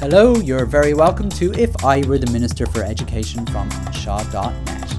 Hello, 0.00 0.34
you're 0.36 0.64
very 0.64 0.94
welcome 0.94 1.28
to 1.28 1.52
If 1.60 1.84
I 1.84 2.00
Were 2.06 2.16
the 2.16 2.32
Minister 2.32 2.64
for 2.64 2.82
Education 2.82 3.44
from 3.44 3.68
Anseo.net. 3.68 4.94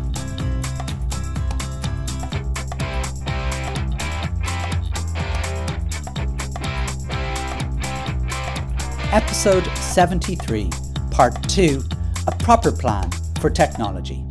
Episode 9.11 9.65
73, 9.77 10.69
Part 11.09 11.49
2 11.49 11.83
A 12.27 12.35
Proper 12.35 12.71
Plan 12.71 13.09
for 13.39 13.49
Technology. 13.49 14.23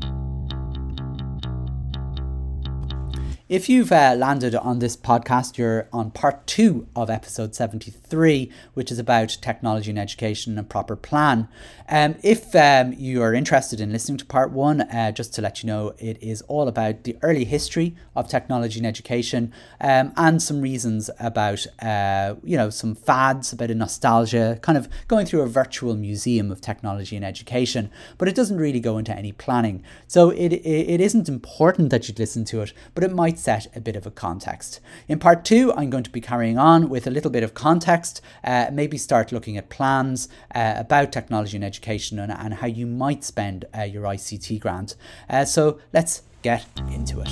If 3.50 3.68
you've 3.68 3.90
uh, 3.90 4.14
landed 4.16 4.54
on 4.54 4.78
this 4.78 4.96
podcast, 4.96 5.58
you're 5.58 5.88
on 5.92 6.12
part 6.12 6.46
two 6.46 6.86
of 6.94 7.10
episode 7.10 7.52
73, 7.52 8.48
which 8.74 8.92
is 8.92 9.00
about 9.00 9.38
technology 9.42 9.90
and 9.90 9.98
education 9.98 10.56
and 10.56 10.70
proper 10.70 10.94
plan. 10.94 11.48
Um, 11.88 12.14
if 12.22 12.54
um, 12.54 12.92
you 12.92 13.20
are 13.22 13.34
interested 13.34 13.80
in 13.80 13.90
listening 13.90 14.18
to 14.18 14.24
part 14.24 14.52
one, 14.52 14.82
uh, 14.82 15.10
just 15.10 15.34
to 15.34 15.42
let 15.42 15.64
you 15.64 15.66
know, 15.66 15.94
it 15.98 16.22
is 16.22 16.42
all 16.42 16.68
about 16.68 17.02
the 17.02 17.16
early 17.22 17.44
history 17.44 17.96
of 18.14 18.28
technology 18.28 18.78
and 18.78 18.86
education 18.86 19.52
um, 19.80 20.12
and 20.16 20.40
some 20.40 20.60
reasons 20.60 21.10
about, 21.18 21.66
uh, 21.82 22.36
you 22.44 22.56
know, 22.56 22.70
some 22.70 22.94
fads, 22.94 23.52
a 23.52 23.56
bit 23.56 23.72
of 23.72 23.76
nostalgia, 23.76 24.60
kind 24.62 24.78
of 24.78 24.88
going 25.08 25.26
through 25.26 25.42
a 25.42 25.48
virtual 25.48 25.96
museum 25.96 26.52
of 26.52 26.60
technology 26.60 27.16
and 27.16 27.24
education. 27.24 27.90
But 28.16 28.28
it 28.28 28.36
doesn't 28.36 28.58
really 28.58 28.78
go 28.78 28.96
into 28.96 29.12
any 29.12 29.32
planning. 29.32 29.82
So 30.06 30.30
it, 30.30 30.52
it, 30.52 30.88
it 30.88 31.00
isn't 31.00 31.28
important 31.28 31.90
that 31.90 32.08
you 32.08 32.14
listen 32.16 32.44
to 32.44 32.60
it, 32.60 32.72
but 32.94 33.02
it 33.02 33.10
might 33.12 33.39
set 33.40 33.74
a 33.74 33.80
bit 33.80 33.96
of 33.96 34.06
a 34.06 34.10
context. 34.10 34.80
In 35.08 35.18
part 35.18 35.44
two, 35.44 35.72
I'm 35.74 35.90
going 35.90 36.04
to 36.04 36.10
be 36.10 36.20
carrying 36.20 36.58
on 36.58 36.88
with 36.88 37.06
a 37.06 37.10
little 37.10 37.30
bit 37.30 37.42
of 37.42 37.54
context, 37.54 38.20
uh, 38.44 38.66
maybe 38.72 38.98
start 38.98 39.32
looking 39.32 39.56
at 39.56 39.68
plans 39.68 40.28
uh, 40.54 40.74
about 40.76 41.12
technology 41.12 41.56
and 41.56 41.64
education 41.64 42.18
and, 42.18 42.32
and, 42.32 42.54
how 42.54 42.66
you 42.66 42.86
might 42.86 43.24
spend 43.24 43.64
uh, 43.76 43.82
your 43.82 44.02
ICT 44.04 44.60
grant. 44.60 44.96
Uh, 45.28 45.44
so 45.44 45.78
let's 45.92 46.22
get 46.42 46.66
into 46.88 47.20
it. 47.20 47.30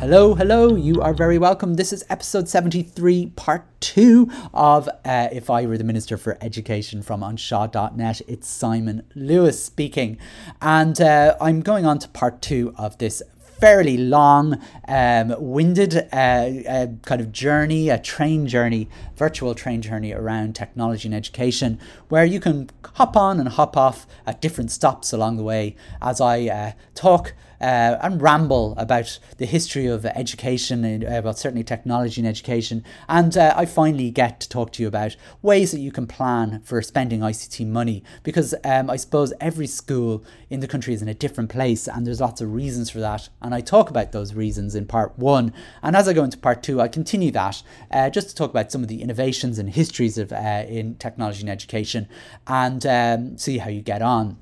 Hello, 0.00 0.34
hello, 0.34 0.76
you 0.76 1.02
are 1.02 1.12
very 1.12 1.36
welcome. 1.36 1.74
This 1.74 1.92
is 1.92 2.06
episode 2.08 2.48
73, 2.48 3.32
part 3.36 3.66
two 3.80 4.30
of 4.54 4.88
uh, 5.04 5.28
If 5.30 5.50
I 5.50 5.66
Were 5.66 5.76
the 5.76 5.84
Minister 5.84 6.16
for 6.16 6.38
Education 6.40 7.02
from 7.02 7.20
Anseo.net. 7.20 8.22
It's 8.26 8.48
Simon 8.48 9.02
Lewis 9.14 9.62
speaking. 9.62 10.16
And 10.62 10.98
uh, 11.02 11.36
I'm 11.38 11.60
going 11.60 11.84
on 11.84 11.98
to 11.98 12.08
part 12.08 12.40
two 12.40 12.74
of 12.78 12.96
this 12.96 13.22
fairly 13.60 13.96
long, 13.96 14.60
um, 14.88 15.34
winded 15.38 16.08
uh, 16.12 16.16
uh, 16.16 16.86
kind 17.04 17.20
of 17.20 17.30
journey, 17.32 17.88
a 17.88 17.98
train 17.98 18.46
journey, 18.46 18.88
virtual 19.16 19.54
train 19.54 19.82
journey 19.82 20.12
around 20.12 20.56
technology 20.56 21.08
and 21.08 21.14
education, 21.14 21.78
where 22.08 22.24
you 22.24 22.40
can 22.40 22.70
hop 22.94 23.16
on 23.16 23.38
and 23.38 23.50
hop 23.50 23.76
off 23.76 24.06
at 24.26 24.40
different 24.40 24.70
stops 24.70 25.12
along 25.12 25.36
the 25.36 25.42
way. 25.42 25.76
As 26.00 26.20
I 26.20 26.46
uh, 26.46 26.72
talk 26.94 27.34
uh, 27.60 27.98
and 28.02 28.22
ramble 28.22 28.74
about 28.76 29.18
the 29.38 29.46
history 29.46 29.86
of 29.86 30.06
education, 30.06 30.84
and, 30.84 31.04
uh, 31.04 31.20
well, 31.24 31.34
certainly 31.34 31.64
technology 31.64 32.20
and 32.20 32.28
education. 32.28 32.84
And 33.08 33.36
uh, 33.36 33.54
I 33.56 33.66
finally 33.66 34.10
get 34.10 34.40
to 34.40 34.48
talk 34.48 34.72
to 34.72 34.82
you 34.82 34.88
about 34.88 35.16
ways 35.42 35.72
that 35.72 35.80
you 35.80 35.92
can 35.92 36.06
plan 36.06 36.62
for 36.64 36.80
spending 36.82 37.20
ICT 37.20 37.66
money 37.66 38.02
because 38.22 38.54
um, 38.64 38.90
I 38.90 38.96
suppose 38.96 39.32
every 39.40 39.66
school 39.66 40.24
in 40.48 40.60
the 40.60 40.68
country 40.68 40.94
is 40.94 41.02
in 41.02 41.08
a 41.08 41.14
different 41.14 41.50
place 41.50 41.86
and 41.86 42.06
there's 42.06 42.20
lots 42.20 42.40
of 42.40 42.52
reasons 42.52 42.90
for 42.90 43.00
that. 43.00 43.28
And 43.42 43.54
I 43.54 43.60
talk 43.60 43.90
about 43.90 44.12
those 44.12 44.34
reasons 44.34 44.74
in 44.74 44.86
part 44.86 45.18
one. 45.18 45.52
And 45.82 45.94
as 45.94 46.08
I 46.08 46.12
go 46.12 46.24
into 46.24 46.38
part 46.38 46.62
two, 46.62 46.80
I 46.80 46.88
continue 46.88 47.30
that 47.32 47.62
uh, 47.90 48.10
just 48.10 48.30
to 48.30 48.34
talk 48.34 48.50
about 48.50 48.72
some 48.72 48.82
of 48.82 48.88
the 48.88 49.02
innovations 49.02 49.58
and 49.58 49.70
histories 49.70 50.18
of 50.18 50.32
uh, 50.32 50.64
in 50.68 50.94
technology 50.96 51.40
and 51.40 51.50
education 51.50 52.08
and 52.46 52.84
um, 52.86 53.38
see 53.38 53.58
how 53.58 53.68
you 53.68 53.82
get 53.82 54.02
on. 54.02 54.38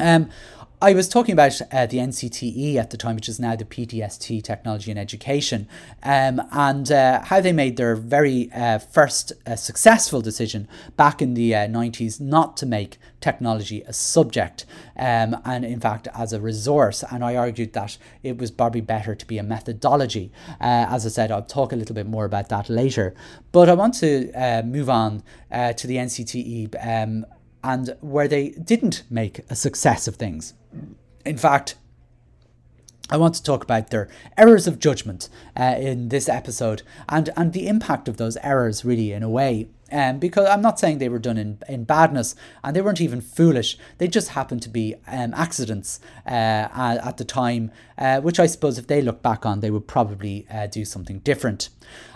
Um, 0.00 0.30
I 0.80 0.92
was 0.92 1.08
talking 1.08 1.32
about 1.32 1.60
uh, 1.72 1.86
the 1.86 1.98
NCTE 1.98 2.76
at 2.76 2.90
the 2.90 2.96
time, 2.96 3.16
which 3.16 3.28
is 3.28 3.40
now 3.40 3.56
the 3.56 3.64
PDST 3.64 4.44
Technology 4.44 4.92
and 4.92 5.00
Education, 5.00 5.66
um, 6.04 6.40
and 6.52 6.92
uh, 6.92 7.20
how 7.24 7.40
they 7.40 7.52
made 7.52 7.76
their 7.76 7.96
very 7.96 8.48
uh, 8.52 8.78
first 8.78 9.32
uh, 9.44 9.56
successful 9.56 10.20
decision 10.20 10.68
back 10.96 11.20
in 11.20 11.34
the 11.34 11.50
90s 11.50 12.20
uh, 12.20 12.24
not 12.24 12.56
to 12.58 12.66
make 12.66 12.98
technology 13.20 13.82
a 13.88 13.92
subject, 13.92 14.66
um, 14.96 15.36
and 15.44 15.64
in 15.64 15.80
fact 15.80 16.06
as 16.14 16.32
a 16.32 16.40
resource. 16.40 17.02
And 17.10 17.24
I 17.24 17.34
argued 17.34 17.72
that 17.72 17.98
it 18.22 18.38
was 18.38 18.52
probably 18.52 18.80
better 18.80 19.16
to 19.16 19.26
be 19.26 19.38
a 19.38 19.42
methodology. 19.42 20.30
Uh, 20.60 20.86
as 20.88 21.04
I 21.04 21.08
said, 21.08 21.32
I'll 21.32 21.42
talk 21.42 21.72
a 21.72 21.76
little 21.76 21.96
bit 21.96 22.06
more 22.06 22.24
about 22.24 22.50
that 22.50 22.68
later. 22.70 23.16
But 23.50 23.68
I 23.68 23.74
want 23.74 23.94
to 23.94 24.62
move 24.64 24.88
on 24.88 25.24
to 25.50 25.86
the 25.88 25.96
NCTE. 25.96 26.86
Um, 26.86 27.26
and 27.68 27.94
where 28.00 28.26
they 28.26 28.48
didn't 28.52 29.02
make 29.10 29.40
a 29.50 29.54
success 29.54 30.08
of 30.08 30.16
things. 30.16 30.54
In 31.26 31.36
fact, 31.36 31.74
I 33.10 33.18
want 33.18 33.34
to 33.34 33.42
talk 33.42 33.62
about 33.62 33.90
their 33.90 34.08
errors 34.38 34.66
of 34.66 34.78
judgment 34.78 35.28
uh, 35.54 35.76
in 35.78 36.08
this 36.08 36.30
episode 36.30 36.80
and, 37.10 37.28
and 37.36 37.52
the 37.52 37.68
impact 37.68 38.08
of 38.08 38.16
those 38.16 38.38
errors, 38.38 38.86
really, 38.86 39.12
in 39.12 39.22
a 39.22 39.28
way. 39.28 39.68
Um, 39.90 40.18
because 40.18 40.46
I'm 40.48 40.60
not 40.60 40.78
saying 40.78 40.98
they 40.98 41.08
were 41.08 41.18
done 41.18 41.38
in, 41.38 41.58
in 41.68 41.84
badness 41.84 42.34
and 42.62 42.76
they 42.76 42.82
weren't 42.82 43.00
even 43.00 43.20
foolish. 43.20 43.78
They 43.98 44.08
just 44.08 44.30
happened 44.30 44.62
to 44.62 44.68
be 44.68 44.94
um, 45.06 45.32
accidents 45.34 46.00
uh, 46.26 46.30
at, 46.30 47.16
the 47.16 47.24
time, 47.24 47.70
uh, 47.96 48.20
which 48.20 48.38
I 48.38 48.46
suppose 48.46 48.78
if 48.78 48.86
they 48.86 49.00
look 49.00 49.22
back 49.22 49.46
on, 49.46 49.60
they 49.60 49.70
would 49.70 49.86
probably 49.86 50.46
uh, 50.50 50.66
do 50.66 50.84
something 50.84 51.20
different. 51.20 51.70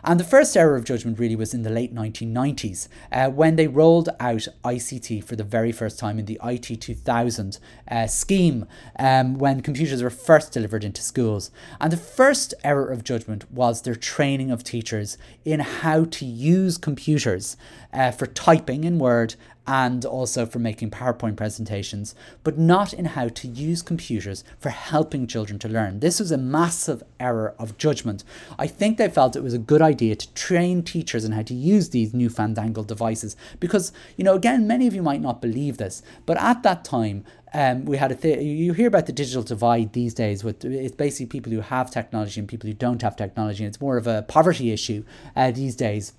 And 0.05 0.19
the 0.19 0.25
first 0.25 0.57
error 0.57 0.77
of 0.77 0.85
judgment 0.85 1.19
really 1.19 1.37
was 1.37 1.55
in 1.55 1.63
the 1.63 1.71
late 1.71 1.95
1990s 1.95 2.89
uh, 3.11 3.31
when 3.31 3.57
they 3.57 3.69
rolled 3.69 4.09
out 4.19 4.49
ICT 4.65 5.25
for 5.25 5.37
the 5.37 5.45
very 5.45 5.73
first 5.73 5.99
time 5.99 6.19
in 6.19 6.27
the 6.27 6.41
IT 6.45 6.81
2000 6.81 7.59
uh, 7.89 8.07
scheme 8.07 8.67
um, 8.99 9.39
when 9.39 9.61
computers 9.61 10.03
were 10.03 10.11
first 10.11 10.53
delivered 10.53 10.85
into 10.85 11.03
schools. 11.03 11.51
And 11.81 11.93
the 11.93 11.97
first 11.97 12.53
error 12.65 12.91
of 12.91 13.05
judgment 13.05 13.51
was 13.51 13.83
their 13.83 13.95
training 13.95 14.51
of 14.51 14.65
teachers 14.65 15.17
in 15.45 15.61
how 15.61 16.05
to 16.05 16.25
use 16.25 16.79
computers 16.79 17.57
uh, 17.93 18.11
for 18.11 18.27
typing 18.27 18.85
in 18.85 18.99
Word 18.99 19.35
and 19.67 20.05
also 20.05 20.45
for 20.45 20.59
making 20.59 20.91
PowerPoint 20.91 21.37
presentations, 21.37 22.15
but 22.43 22.59
not 22.59 22.93
in 22.93 23.05
how 23.05 23.29
to 23.29 23.47
use 23.47 23.81
computers 23.81 24.43
for 24.59 24.71
helping 24.71 25.27
children 25.27 25.59
to 25.61 25.69
learn. 25.69 26.01
This 26.01 26.19
was 26.19 26.33
a 26.33 26.39
massive 26.39 27.03
error 27.21 27.55
of 27.59 27.79
judgment. 27.79 28.25
I 28.59 28.67
think 28.67 28.99
they 28.99 29.09
felt 29.09 29.37
it 29.37 29.43
was 29.43 29.55
a 29.55 29.59
good 29.59 29.83
idea 29.83 30.17
to 30.17 30.35
train 30.35 30.83
teachers 30.83 31.25
in 31.25 31.33
how 31.33 31.43
to 31.43 31.55
use 31.55 31.91
these 31.91 32.13
new 32.13 32.29
fandangled 32.29 32.89
devices 32.89 33.37
because, 33.61 33.93
you 34.17 34.25
know, 34.25 34.35
again, 34.35 34.67
many 34.67 34.87
of 34.87 34.95
you 34.95 35.03
might 35.03 35.21
not 35.21 35.41
believe 35.41 35.77
this, 35.77 36.03
but 36.27 36.37
at 36.39 36.63
that 36.65 36.85
time, 36.85 37.25
um, 37.55 37.85
we 37.85 37.99
had 37.99 38.11
a 38.11 38.15
th- 38.15 38.43
you 38.43 38.73
hear 38.73 38.89
about 38.89 39.07
the 39.07 39.13
digital 39.13 39.43
divide 39.43 39.93
these 39.93 40.15
days 40.15 40.43
with 40.43 40.65
it's 40.65 40.97
basically 40.97 41.27
people 41.27 41.53
who 41.53 41.61
have 41.61 41.91
technology 41.91 42.41
and 42.41 42.49
people 42.49 42.67
who 42.67 42.73
don't 42.73 43.03
have 43.03 43.15
technology 43.15 43.63
and 43.63 43.71
it's 43.71 43.81
more 43.81 43.99
of 43.99 44.07
a 44.07 44.23
poverty 44.23 44.73
issue 44.73 45.05
uh, 45.37 45.51
these 45.51 45.77
days 45.77 46.15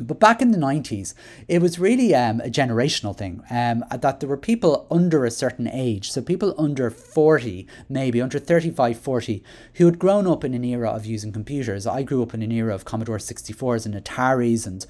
but 0.00 0.18
back 0.18 0.42
in 0.42 0.50
the 0.50 0.58
90s, 0.58 1.14
it 1.46 1.62
was 1.62 1.78
really 1.78 2.14
um, 2.14 2.40
a 2.40 2.50
generational 2.50 3.16
thing 3.16 3.42
um, 3.50 3.84
that 3.90 4.20
there 4.20 4.28
were 4.28 4.36
people 4.36 4.86
under 4.90 5.24
a 5.24 5.30
certain 5.30 5.68
age, 5.68 6.10
so 6.10 6.20
people 6.20 6.54
under 6.58 6.90
40, 6.90 7.66
maybe 7.88 8.20
under 8.20 8.38
35, 8.38 8.98
40, 8.98 9.44
who 9.74 9.86
had 9.86 9.98
grown 9.98 10.26
up 10.26 10.44
in 10.44 10.54
an 10.54 10.64
era 10.64 10.90
of 10.90 11.06
using 11.06 11.32
computers. 11.32 11.86
I 11.86 12.02
grew 12.02 12.22
up 12.22 12.34
in 12.34 12.42
an 12.42 12.50
era 12.50 12.74
of 12.74 12.84
Commodore 12.84 13.18
64s 13.18 13.86
and 13.86 13.94
Ataris 13.94 14.66
and 14.66 14.84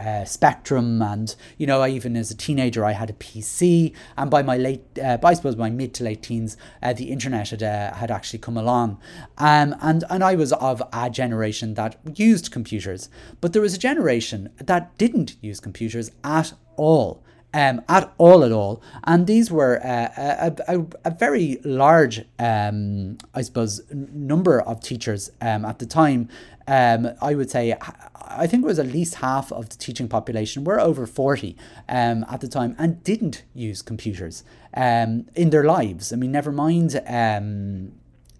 uh, 0.00 0.24
Spectrum, 0.24 1.02
and 1.02 1.34
you 1.56 1.66
know, 1.66 1.82
I, 1.82 1.90
even 1.90 2.16
as 2.16 2.30
a 2.30 2.36
teenager, 2.36 2.84
I 2.84 2.92
had 2.92 3.10
a 3.10 3.14
PC. 3.14 3.94
And 4.16 4.30
by 4.30 4.42
my 4.42 4.56
late, 4.56 4.84
uh, 5.02 5.18
by, 5.18 5.30
I 5.30 5.34
suppose 5.34 5.56
my 5.56 5.70
mid 5.70 5.94
to 5.94 6.04
late 6.04 6.22
teens, 6.22 6.56
uh, 6.82 6.92
the 6.92 7.10
internet 7.10 7.50
had 7.50 7.62
uh, 7.62 7.94
had 7.94 8.10
actually 8.10 8.40
come 8.40 8.56
along, 8.56 8.98
um, 9.38 9.76
and 9.80 10.04
and 10.10 10.24
I 10.24 10.34
was 10.34 10.52
of 10.54 10.82
a 10.92 11.10
generation 11.10 11.74
that 11.74 11.96
used 12.14 12.50
computers, 12.50 13.08
but 13.40 13.52
there 13.52 13.62
was 13.62 13.74
a 13.74 13.78
generation 13.78 14.47
that 14.56 14.96
didn't 14.98 15.36
use 15.40 15.60
computers 15.60 16.10
at 16.24 16.52
all. 16.76 17.22
Um, 17.54 17.80
at 17.88 18.12
all, 18.18 18.44
at 18.44 18.52
all. 18.52 18.82
And 19.04 19.26
these 19.26 19.50
were 19.50 19.80
uh, 19.82 20.52
a, 20.68 20.76
a, 20.76 20.86
a, 21.06 21.10
very 21.10 21.58
large, 21.64 22.22
um, 22.38 23.16
I 23.34 23.40
suppose, 23.40 23.80
number 23.90 24.60
of 24.60 24.82
teachers 24.82 25.30
um, 25.40 25.64
at 25.64 25.78
the 25.78 25.86
time. 25.86 26.28
Um, 26.66 27.08
I 27.22 27.34
would 27.34 27.50
say, 27.50 27.74
I 28.20 28.46
think 28.46 28.64
it 28.64 28.66
was 28.66 28.78
at 28.78 28.88
least 28.88 29.16
half 29.16 29.50
of 29.50 29.70
the 29.70 29.76
teaching 29.76 30.08
population 30.08 30.62
were 30.62 30.78
over 30.78 31.06
40 31.06 31.56
um, 31.88 32.26
at 32.30 32.42
the 32.42 32.48
time 32.48 32.76
and 32.78 33.02
didn't 33.02 33.44
use 33.54 33.80
computers 33.80 34.44
um, 34.74 35.26
in 35.34 35.48
their 35.48 35.64
lives. 35.64 36.12
I 36.12 36.16
mean, 36.16 36.30
never 36.30 36.52
mind. 36.52 37.00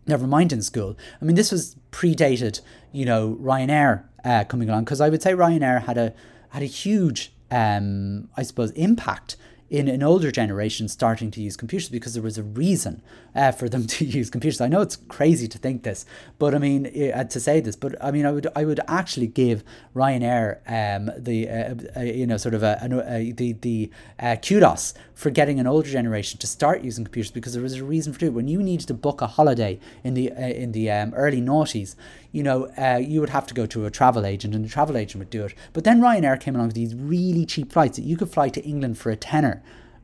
Never 0.09 0.27
mind 0.27 0.55
in 0.55 0.63
school. 0.63 0.97
I 1.21 1.25
mean, 1.27 1.37
this 1.37 1.53
was 1.53 1.77
predated, 1.93 2.63
you 2.93 3.05
know, 3.05 3.39
Ryanair 3.41 4.05
uh, 4.25 4.45
coming 4.45 4.69
along 4.69 4.85
because 4.85 5.01
I 5.01 5.09
would 5.09 5.23
say 5.23 5.33
Ryanair 5.33 5.85
had 5.85 5.99
a 5.99 6.15
had 6.51 6.63
a 6.63 6.67
huge, 6.67 7.33
um, 7.51 8.29
I 8.37 8.43
suppose, 8.43 8.71
impact 8.73 9.37
in 9.71 9.87
an 9.87 10.03
older 10.03 10.31
generation 10.31 10.89
starting 10.89 11.31
to 11.31 11.43
use 11.43 11.57
computers 11.57 11.91
because 11.91 12.15
there 12.15 12.23
was 12.23 12.39
a 12.39 12.43
reason 12.43 13.03
uh, 13.35 13.53
for 13.53 13.69
them 13.69 13.87
to 13.87 14.05
use 14.05 14.31
computers. 14.31 14.61
I 14.61 14.69
know 14.69 14.81
it's 14.81 14.97
crazy 14.97 15.47
to 15.49 15.59
think 15.59 15.83
this, 15.83 16.07
but 16.39 16.55
I 16.55 16.59
mean 16.59 16.87
uh, 16.87 17.25
to 17.25 17.41
say 17.41 17.61
this, 17.61 17.77
but 17.77 18.03
I 18.03 18.11
mean 18.11 18.25
I 18.25 18.33
would 18.33 18.47
I 18.57 18.65
would 18.65 18.81
actually 18.89 19.27
give 19.27 19.63
Ryanair 19.95 20.59
um, 20.67 21.11
the 21.17 21.49
uh, 21.49 21.75
uh 21.97 22.03
you 22.03 22.27
know 22.27 22.37
sort 22.37 22.55
of 22.55 22.63
a, 22.63 22.79
a 22.83 23.33
the 23.33 23.53
the 23.53 23.91
uh, 24.19 24.37
kudos 24.37 24.95
for 25.15 25.31
getting 25.31 25.61
an 25.61 25.67
older 25.67 25.89
generation 25.89 26.39
to 26.39 26.47
start 26.47 26.83
using 26.83 27.05
computers 27.05 27.31
because 27.31 27.53
there 27.53 27.63
was 27.63 27.75
a 27.75 27.85
reason 27.85 28.13
for 28.13 28.25
it. 28.25 28.33
When 28.33 28.49
you 28.49 28.63
needed 28.63 28.87
to 28.89 28.95
book 28.95 29.21
a 29.21 29.27
holiday 29.27 29.79
in 30.03 30.15
the 30.15 30.33
uh, 30.33 30.41
in 30.49 30.73
the 30.73 30.91
um, 30.91 31.13
early 31.15 31.43
noughties, 31.43 31.95
you 32.33 32.43
know, 32.43 32.71
you 32.99 33.21
would 33.21 33.31
have 33.31 33.47
to 33.47 33.55
go 33.55 33.67
to 33.67 33.87
a 33.87 33.91
travel 33.91 34.25
agent 34.25 34.55
and 34.55 34.65
the 34.65 34.69
travel 34.69 34.97
agent 34.97 35.19
would 35.19 35.31
do 35.31 35.45
it. 35.45 35.55
But 35.73 35.85
then 35.85 36.01
Ryanair 36.01 36.41
came 36.41 36.55
along 36.55 36.69
with 36.69 36.77
these 36.77 36.95
really 36.95 37.47
cheap 37.47 37.73
flights 37.73 37.97
that 37.97 38.05
you 38.05 38.17
could 38.17 38.31
fly 38.31 38.49
to 38.51 38.63
England 38.63 38.99
for 38.99 39.11
a 39.11 39.17
tenner. 39.17 39.58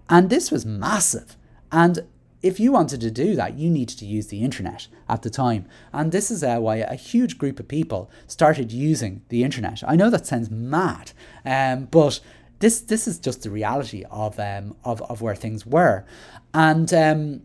And 0.09 0.31
this 0.31 0.51
was 0.51 0.65
massive. 0.65 1.37
And 1.73 2.07
if 2.43 2.61
you 2.61 2.73
wanted 2.73 3.01
to 3.01 3.11
do 3.11 3.35
that, 3.37 3.57
you 3.57 3.71
needed 3.71 3.99
to 3.99 4.05
use 4.05 4.27
the 4.27 4.43
internet 4.43 4.87
at 5.09 5.23
the 5.23 5.31
time. 5.31 5.67
And 5.93 6.13
this 6.13 6.31
is 6.31 6.45
uh, 6.45 6.59
why 6.59 6.77
a 6.77 6.95
huge 6.95 7.39
group 7.39 7.59
of 7.59 7.69
people 7.69 8.11
started 8.27 8.71
using 8.71 9.23
the 9.31 9.43
internet. 9.43 9.83
I 9.87 9.97
know 9.97 10.11
that 10.11 10.27
sounds 10.27 10.51
mad, 10.51 11.13
um, 11.47 11.87
but 11.91 12.21
this 12.59 12.81
this 12.81 13.09
is 13.09 13.19
just 13.19 13.43
the 13.43 13.51
reality 13.51 14.05
of 14.11 14.39
um, 14.39 14.77
of, 14.85 15.01
of 15.03 15.23
where 15.23 15.35
things 15.35 15.65
were. 15.65 16.05
And 16.53 16.93
um, 16.93 17.43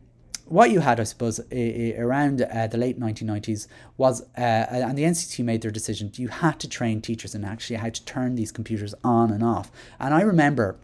what 0.50 0.72
you 0.72 0.82
had, 0.82 1.00
I 1.00 1.04
suppose, 1.04 1.40
around 1.40 2.42
uh, 2.42 2.68
the 2.68 2.78
late 2.78 3.00
1990s 3.00 3.68
was, 3.98 4.22
uh, 4.38 4.42
and 4.42 4.98
the 4.98 5.04
NCT 5.04 5.46
made 5.46 5.62
their 5.62 5.72
decision, 5.72 6.12
you 6.16 6.28
had 6.28 6.60
to 6.60 6.68
train 6.68 7.02
teachers 7.02 7.36
in 7.36 7.46
actually 7.46 7.76
how 7.78 7.90
to 7.90 8.06
turn 8.06 8.36
these 8.36 8.52
computers 8.52 8.96
on 9.04 9.32
and 9.32 9.44
off. 9.44 9.72
And 10.00 10.14
I 10.14 10.22
remember 10.22 10.80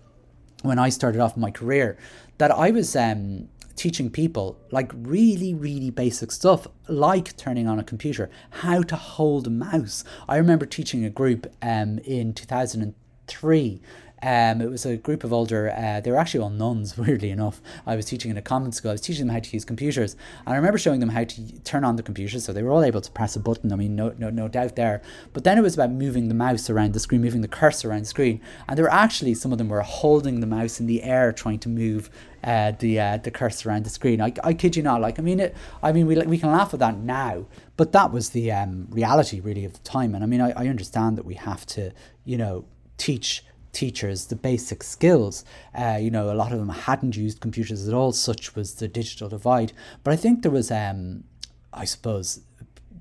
when 0.65 0.79
I 0.79 0.89
started 0.89 1.21
off 1.21 1.37
my 1.37 1.51
career 1.51 1.97
that 2.37 2.51
I 2.51 2.71
was 2.71 2.95
um, 2.95 3.47
teaching 3.75 4.09
people 4.09 4.57
like 4.71 4.91
really, 4.93 5.53
really 5.53 5.89
basic 5.89 6.31
stuff, 6.31 6.67
like 6.87 7.35
turning 7.37 7.67
on 7.67 7.79
a 7.79 7.83
computer, 7.83 8.29
how 8.49 8.81
to 8.83 8.95
hold 8.95 9.47
a 9.47 9.49
mouse. 9.49 10.03
I 10.27 10.37
remember 10.37 10.65
teaching 10.65 11.05
a 11.05 11.09
group 11.09 11.47
um, 11.61 11.99
in 11.99 12.33
2003 12.33 13.81
um, 14.25 14.59
it 14.59 14.71
was 14.71 14.87
a 14.87 14.97
group 14.97 15.23
of 15.23 15.31
older, 15.31 15.71
uh, 15.71 16.01
they 16.01 16.09
were 16.09 16.17
actually 16.17 16.39
all 16.39 16.49
nuns, 16.49 16.97
weirdly 16.97 17.29
enough. 17.29 17.61
I 17.85 17.95
was 17.95 18.05
teaching 18.05 18.31
in 18.31 18.37
a 18.37 18.41
convent 18.41 18.73
school. 18.73 18.89
I 18.89 18.95
was 18.95 19.01
teaching 19.01 19.27
them 19.27 19.33
how 19.35 19.39
to 19.39 19.49
use 19.51 19.63
computers. 19.63 20.15
And 20.47 20.53
I 20.53 20.57
remember 20.57 20.79
showing 20.79 20.99
them 20.99 21.09
how 21.09 21.25
to 21.25 21.59
turn 21.59 21.83
on 21.83 21.95
the 21.95 22.01
computers. 22.01 22.43
So 22.43 22.51
they 22.51 22.63
were 22.63 22.71
all 22.71 22.83
able 22.83 23.01
to 23.01 23.11
press 23.11 23.35
a 23.35 23.39
button. 23.39 23.71
I 23.71 23.75
mean, 23.75 23.95
no, 23.95 24.15
no, 24.17 24.31
no 24.31 24.47
doubt 24.47 24.75
there. 24.75 25.03
But 25.33 25.43
then 25.43 25.59
it 25.59 25.61
was 25.61 25.75
about 25.75 25.91
moving 25.91 26.27
the 26.27 26.33
mouse 26.33 26.71
around 26.71 26.93
the 26.93 26.99
screen, 26.99 27.21
moving 27.21 27.41
the 27.41 27.47
cursor 27.47 27.91
around 27.91 28.01
the 28.01 28.07
screen. 28.07 28.41
And 28.67 28.75
there 28.75 28.85
were 28.85 28.91
actually, 28.91 29.35
some 29.35 29.51
of 29.51 29.59
them 29.59 29.69
were 29.69 29.81
holding 29.81 30.39
the 30.39 30.47
mouse 30.47 30.79
in 30.79 30.87
the 30.87 31.03
air, 31.03 31.31
trying 31.31 31.59
to 31.59 31.69
move 31.69 32.09
uh, 32.43 32.71
the 32.79 32.99
uh, 32.99 33.17
the 33.17 33.31
cursor 33.31 33.69
around 33.69 33.85
the 33.85 33.89
screen. 33.91 34.21
I, 34.21 34.33
I 34.43 34.53
kid 34.53 34.75
you 34.75 34.83
not. 34.83 35.01
Like 35.01 35.17
I 35.17 35.23
mean 35.23 35.39
it. 35.39 35.55
I 35.81 35.91
mean 35.91 36.05
we 36.05 36.15
we 36.15 36.37
can 36.37 36.51
laugh 36.51 36.75
at 36.75 36.79
that 36.79 36.95
now, 36.95 37.47
but 37.75 37.91
that 37.93 38.11
was 38.11 38.29
the 38.29 38.51
um, 38.51 38.87
reality 38.91 39.39
really 39.39 39.65
of 39.65 39.73
the 39.73 39.79
time. 39.79 40.13
And 40.13 40.23
I 40.23 40.27
mean 40.27 40.41
I, 40.41 40.51
I 40.51 40.67
understand 40.67 41.17
that 41.17 41.25
we 41.25 41.33
have 41.33 41.65
to 41.67 41.91
you 42.23 42.37
know 42.37 42.65
teach 42.97 43.43
teachers 43.75 44.27
the 44.27 44.35
basic 44.35 44.81
skills. 44.81 45.45
Uh, 45.77 45.99
you 46.01 46.09
know, 46.09 46.31
a 46.31 46.33
lot 46.33 46.51
of 46.51 46.57
them 46.57 46.69
hadn't 46.69 47.15
used 47.15 47.41
computers 47.41 47.87
at 47.87 47.93
all, 47.93 48.11
such 48.11 48.55
was 48.55 48.75
the 48.75 48.87
digital 48.87 49.29
divide. 49.29 49.73
But 50.03 50.13
I 50.13 50.15
think 50.15 50.41
there 50.41 50.51
was, 50.51 50.71
um, 50.71 51.25
I 51.73 51.85
suppose, 51.85 52.39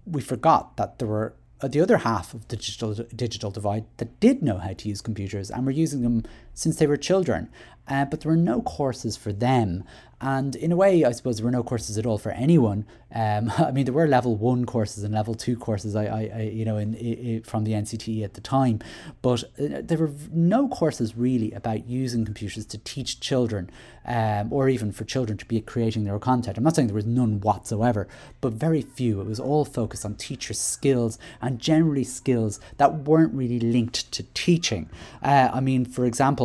we 0.04 0.20
forgot 0.20 0.76
that 0.76 0.98
there 0.98 1.08
were 1.08 1.34
uh, 1.60 1.68
the 1.68 1.80
other 1.80 1.98
half 1.98 2.34
of 2.34 2.46
the 2.48 2.56
digital 2.56 2.92
digital 3.14 3.50
divide 3.50 3.84
that 3.96 4.20
did 4.20 4.42
know 4.42 4.58
how 4.58 4.72
to 4.74 4.88
use 4.88 5.00
computers 5.00 5.50
and 5.50 5.64
were 5.64 5.70
using 5.70 6.02
them 6.02 6.24
since 6.54 6.76
they 6.76 6.86
were 6.86 6.96
children. 6.96 7.50
Uh, 7.86 8.06
but 8.06 8.22
there 8.22 8.30
were 8.32 8.36
no 8.36 8.62
courses 8.62 9.16
for 9.16 9.32
them. 9.32 9.84
And 10.20 10.56
in 10.56 10.72
a 10.72 10.76
way, 10.76 11.04
I 11.04 11.12
suppose 11.12 11.36
there 11.36 11.44
were 11.44 11.50
no 11.50 11.62
courses 11.62 11.98
at 11.98 12.06
all 12.06 12.16
for 12.16 12.32
anyone. 12.32 12.86
Um, 13.14 13.52
I 13.58 13.70
mean, 13.72 13.84
there 13.84 13.94
were 13.94 14.08
level 14.08 14.36
one 14.36 14.64
courses 14.64 15.04
and 15.04 15.12
level 15.12 15.34
two 15.34 15.56
courses, 15.56 15.94
I, 15.94 16.04
I, 16.06 16.30
I 16.34 16.40
you 16.42 16.64
know, 16.64 16.78
in, 16.78 16.94
in, 16.94 17.42
from 17.42 17.64
the 17.64 17.72
NCTE 17.72 18.24
at 18.24 18.34
the 18.34 18.40
time, 18.40 18.80
but 19.22 19.44
uh, 19.44 19.82
there 19.82 19.98
were 19.98 20.12
no 20.32 20.68
courses 20.68 21.16
really 21.16 21.52
about 21.52 21.86
using 21.86 22.24
computers 22.24 22.66
to 22.66 22.78
teach 22.78 23.20
children, 23.20 23.70
um, 24.06 24.52
or 24.52 24.68
even 24.68 24.92
for 24.92 25.04
children 25.04 25.38
to 25.38 25.44
be 25.44 25.60
creating 25.60 26.04
their 26.04 26.14
own 26.14 26.20
content. 26.20 26.56
I'm 26.56 26.64
not 26.64 26.74
saying 26.74 26.88
there 26.88 26.94
was 26.94 27.06
none 27.06 27.40
whatsoever, 27.40 28.08
but 28.40 28.52
very 28.52 28.82
few. 28.82 29.20
It 29.20 29.26
was 29.26 29.40
all 29.40 29.64
focused 29.64 30.04
on 30.04 30.14
teacher 30.14 30.54
skills 30.54 31.18
and 31.40 31.58
generally 31.58 32.04
skills 32.04 32.60
that 32.78 33.04
weren't 33.04 33.34
really 33.34 33.60
linked 33.60 34.10
to 34.12 34.22
teaching. 34.34 34.88
Uh, 35.22 35.50
I 35.52 35.60
mean, 35.60 35.84
for 35.84 36.04
example 36.04 36.44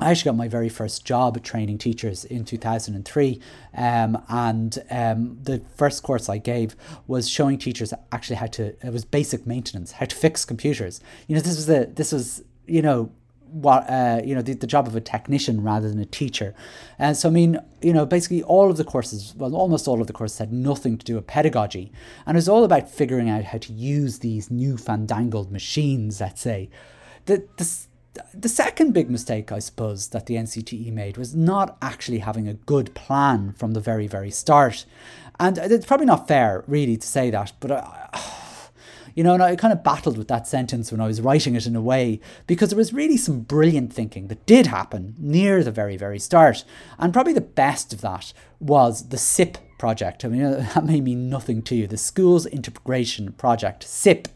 I 0.00 0.10
actually 0.10 0.30
got 0.30 0.36
my 0.36 0.48
very 0.48 0.68
first 0.68 1.04
job 1.04 1.40
training 1.44 1.78
teachers 1.78 2.24
in 2.24 2.44
2003. 2.44 3.40
Um, 3.76 4.22
and 4.28 4.78
um, 4.90 5.38
the 5.40 5.62
first 5.76 6.02
course 6.02 6.28
I 6.28 6.38
gave 6.38 6.74
was 7.06 7.28
showing 7.28 7.58
teachers 7.58 7.94
actually 8.10 8.36
how 8.36 8.46
to, 8.46 8.74
it 8.84 8.92
was 8.92 9.04
basic 9.04 9.46
maintenance, 9.46 9.92
how 9.92 10.06
to 10.06 10.16
fix 10.16 10.44
computers. 10.44 11.00
You 11.28 11.36
know, 11.36 11.40
this 11.40 11.56
was 11.56 11.70
a, 11.70 11.86
this 11.86 12.12
was, 12.12 12.42
you 12.66 12.82
know, 12.82 13.12
what 13.54 13.88
uh, 13.88 14.20
you 14.24 14.34
know 14.34 14.42
the, 14.42 14.52
the 14.52 14.66
job 14.66 14.88
of 14.88 14.96
a 14.96 15.00
technician 15.00 15.62
rather 15.62 15.88
than 15.88 16.00
a 16.00 16.04
teacher 16.04 16.56
and 16.98 17.16
so 17.16 17.28
i 17.28 17.32
mean 17.32 17.56
you 17.82 17.92
know 17.92 18.04
basically 18.04 18.42
all 18.42 18.68
of 18.68 18.76
the 18.76 18.82
courses 18.82 19.32
well 19.36 19.54
almost 19.54 19.86
all 19.86 20.00
of 20.00 20.08
the 20.08 20.12
courses 20.12 20.38
had 20.38 20.52
nothing 20.52 20.98
to 20.98 21.04
do 21.04 21.14
with 21.14 21.26
pedagogy 21.28 21.92
and 22.26 22.36
it 22.36 22.38
was 22.38 22.48
all 22.48 22.64
about 22.64 22.90
figuring 22.90 23.30
out 23.30 23.44
how 23.44 23.58
to 23.58 23.72
use 23.72 24.18
these 24.18 24.50
new 24.50 24.76
fandangled 24.76 25.52
machines 25.52 26.20
let's 26.20 26.40
say 26.40 26.68
the, 27.26 27.46
the 27.56 27.86
the 28.32 28.48
second 28.48 28.92
big 28.92 29.10
mistake, 29.10 29.50
I 29.52 29.58
suppose, 29.58 30.08
that 30.08 30.26
the 30.26 30.34
NCTE 30.34 30.92
made 30.92 31.16
was 31.16 31.34
not 31.34 31.76
actually 31.82 32.18
having 32.18 32.48
a 32.48 32.54
good 32.54 32.94
plan 32.94 33.54
from 33.56 33.72
the 33.72 33.80
very, 33.80 34.06
very 34.06 34.30
start. 34.30 34.84
And 35.40 35.58
it's 35.58 35.86
probably 35.86 36.06
not 36.06 36.28
fair, 36.28 36.64
really, 36.66 36.96
to 36.96 37.06
say 37.06 37.30
that, 37.30 37.52
but 37.60 37.70
uh, 37.72 37.82
I, 38.12 38.20
you 39.14 39.22
know, 39.22 39.34
and 39.34 39.42
I 39.42 39.56
kind 39.56 39.72
of 39.72 39.84
battled 39.84 40.18
with 40.18 40.28
that 40.28 40.46
sentence 40.46 40.90
when 40.90 41.00
I 41.00 41.06
was 41.06 41.20
writing 41.20 41.54
it 41.54 41.66
in 41.66 41.76
a 41.76 41.80
way 41.80 42.20
because 42.46 42.70
there 42.70 42.76
was 42.76 42.92
really 42.92 43.16
some 43.16 43.40
brilliant 43.40 43.92
thinking 43.92 44.28
that 44.28 44.46
did 44.46 44.66
happen 44.66 45.14
near 45.18 45.62
the 45.62 45.70
very, 45.70 45.96
very 45.96 46.18
start. 46.18 46.64
And 46.98 47.12
probably 47.12 47.32
the 47.32 47.40
best 47.40 47.92
of 47.92 48.00
that 48.00 48.32
was 48.60 49.08
the 49.10 49.18
SIP 49.18 49.58
project. 49.78 50.24
I 50.24 50.28
mean, 50.28 50.42
that 50.74 50.84
may 50.84 51.00
mean 51.00 51.28
nothing 51.28 51.62
to 51.62 51.74
you. 51.74 51.86
The 51.86 51.96
Schools 51.96 52.46
Integration 52.46 53.32
Project, 53.32 53.84
SIP 53.84 54.28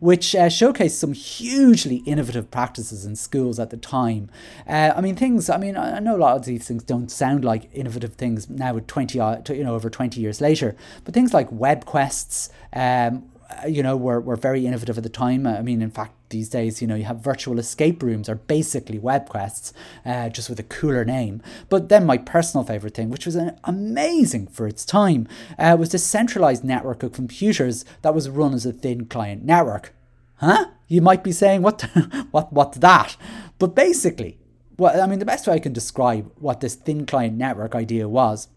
which 0.00 0.34
uh, 0.34 0.46
showcased 0.46 0.98
some 0.98 1.12
hugely 1.12 1.96
innovative 2.06 2.50
practices 2.50 3.04
in 3.04 3.16
schools 3.16 3.58
at 3.58 3.70
the 3.70 3.76
time. 3.76 4.30
Uh, 4.66 4.92
I 4.96 5.00
mean, 5.00 5.16
things. 5.16 5.48
I 5.50 5.56
mean, 5.56 5.76
I 5.76 5.98
know 5.98 6.16
a 6.16 6.18
lot 6.18 6.36
of 6.36 6.44
these 6.44 6.66
things 6.66 6.82
don't 6.82 7.10
sound 7.10 7.44
like 7.44 7.68
innovative 7.72 8.14
things 8.14 8.48
now, 8.48 8.74
with 8.74 8.86
twenty, 8.86 9.18
you 9.18 9.64
know, 9.64 9.74
over 9.74 9.90
twenty 9.90 10.20
years 10.20 10.40
later. 10.40 10.76
But 11.04 11.14
things 11.14 11.32
like 11.32 11.48
web 11.50 11.84
quests, 11.84 12.50
um, 12.72 13.30
uh, 13.50 13.66
you 13.66 13.82
know, 13.82 13.96
were, 13.96 14.20
were 14.20 14.36
very 14.36 14.66
innovative 14.66 14.98
at 14.98 15.04
the 15.04 15.08
time. 15.08 15.46
I 15.46 15.62
mean, 15.62 15.82
in 15.82 15.90
fact, 15.90 16.12
these 16.30 16.48
days, 16.48 16.80
you 16.80 16.88
know, 16.88 16.94
you 16.94 17.04
have 17.04 17.20
virtual 17.20 17.58
escape 17.58 18.02
rooms 18.02 18.28
are 18.28 18.36
basically 18.36 18.98
web 18.98 19.28
quests, 19.28 19.72
uh, 20.04 20.28
just 20.28 20.48
with 20.48 20.58
a 20.58 20.64
cooler 20.64 21.04
name. 21.04 21.42
But 21.68 21.88
then 21.88 22.06
my 22.06 22.18
personal 22.18 22.64
favorite 22.64 22.94
thing, 22.94 23.10
which 23.10 23.26
was 23.26 23.36
amazing 23.64 24.48
for 24.48 24.66
its 24.66 24.84
time, 24.84 25.28
uh, 25.58 25.76
was 25.78 25.90
the 25.90 25.98
centralized 25.98 26.64
network 26.64 27.02
of 27.02 27.12
computers 27.12 27.84
that 28.02 28.14
was 28.14 28.28
run 28.28 28.54
as 28.54 28.66
a 28.66 28.72
thin 28.72 29.06
client 29.06 29.44
network. 29.44 29.94
Huh? 30.36 30.66
You 30.86 31.02
might 31.02 31.24
be 31.24 31.32
saying, 31.32 31.62
what, 31.62 31.82
what, 32.30 32.52
what's 32.52 32.78
that? 32.78 33.16
But 33.58 33.74
basically, 33.74 34.38
well, 34.76 35.00
I 35.00 35.06
mean, 35.06 35.18
the 35.18 35.24
best 35.24 35.46
way 35.46 35.54
I 35.54 35.58
can 35.58 35.72
describe 35.72 36.30
what 36.36 36.60
this 36.60 36.76
thin 36.76 37.04
client 37.04 37.36
network 37.36 37.74
idea 37.74 38.08
was 38.08 38.48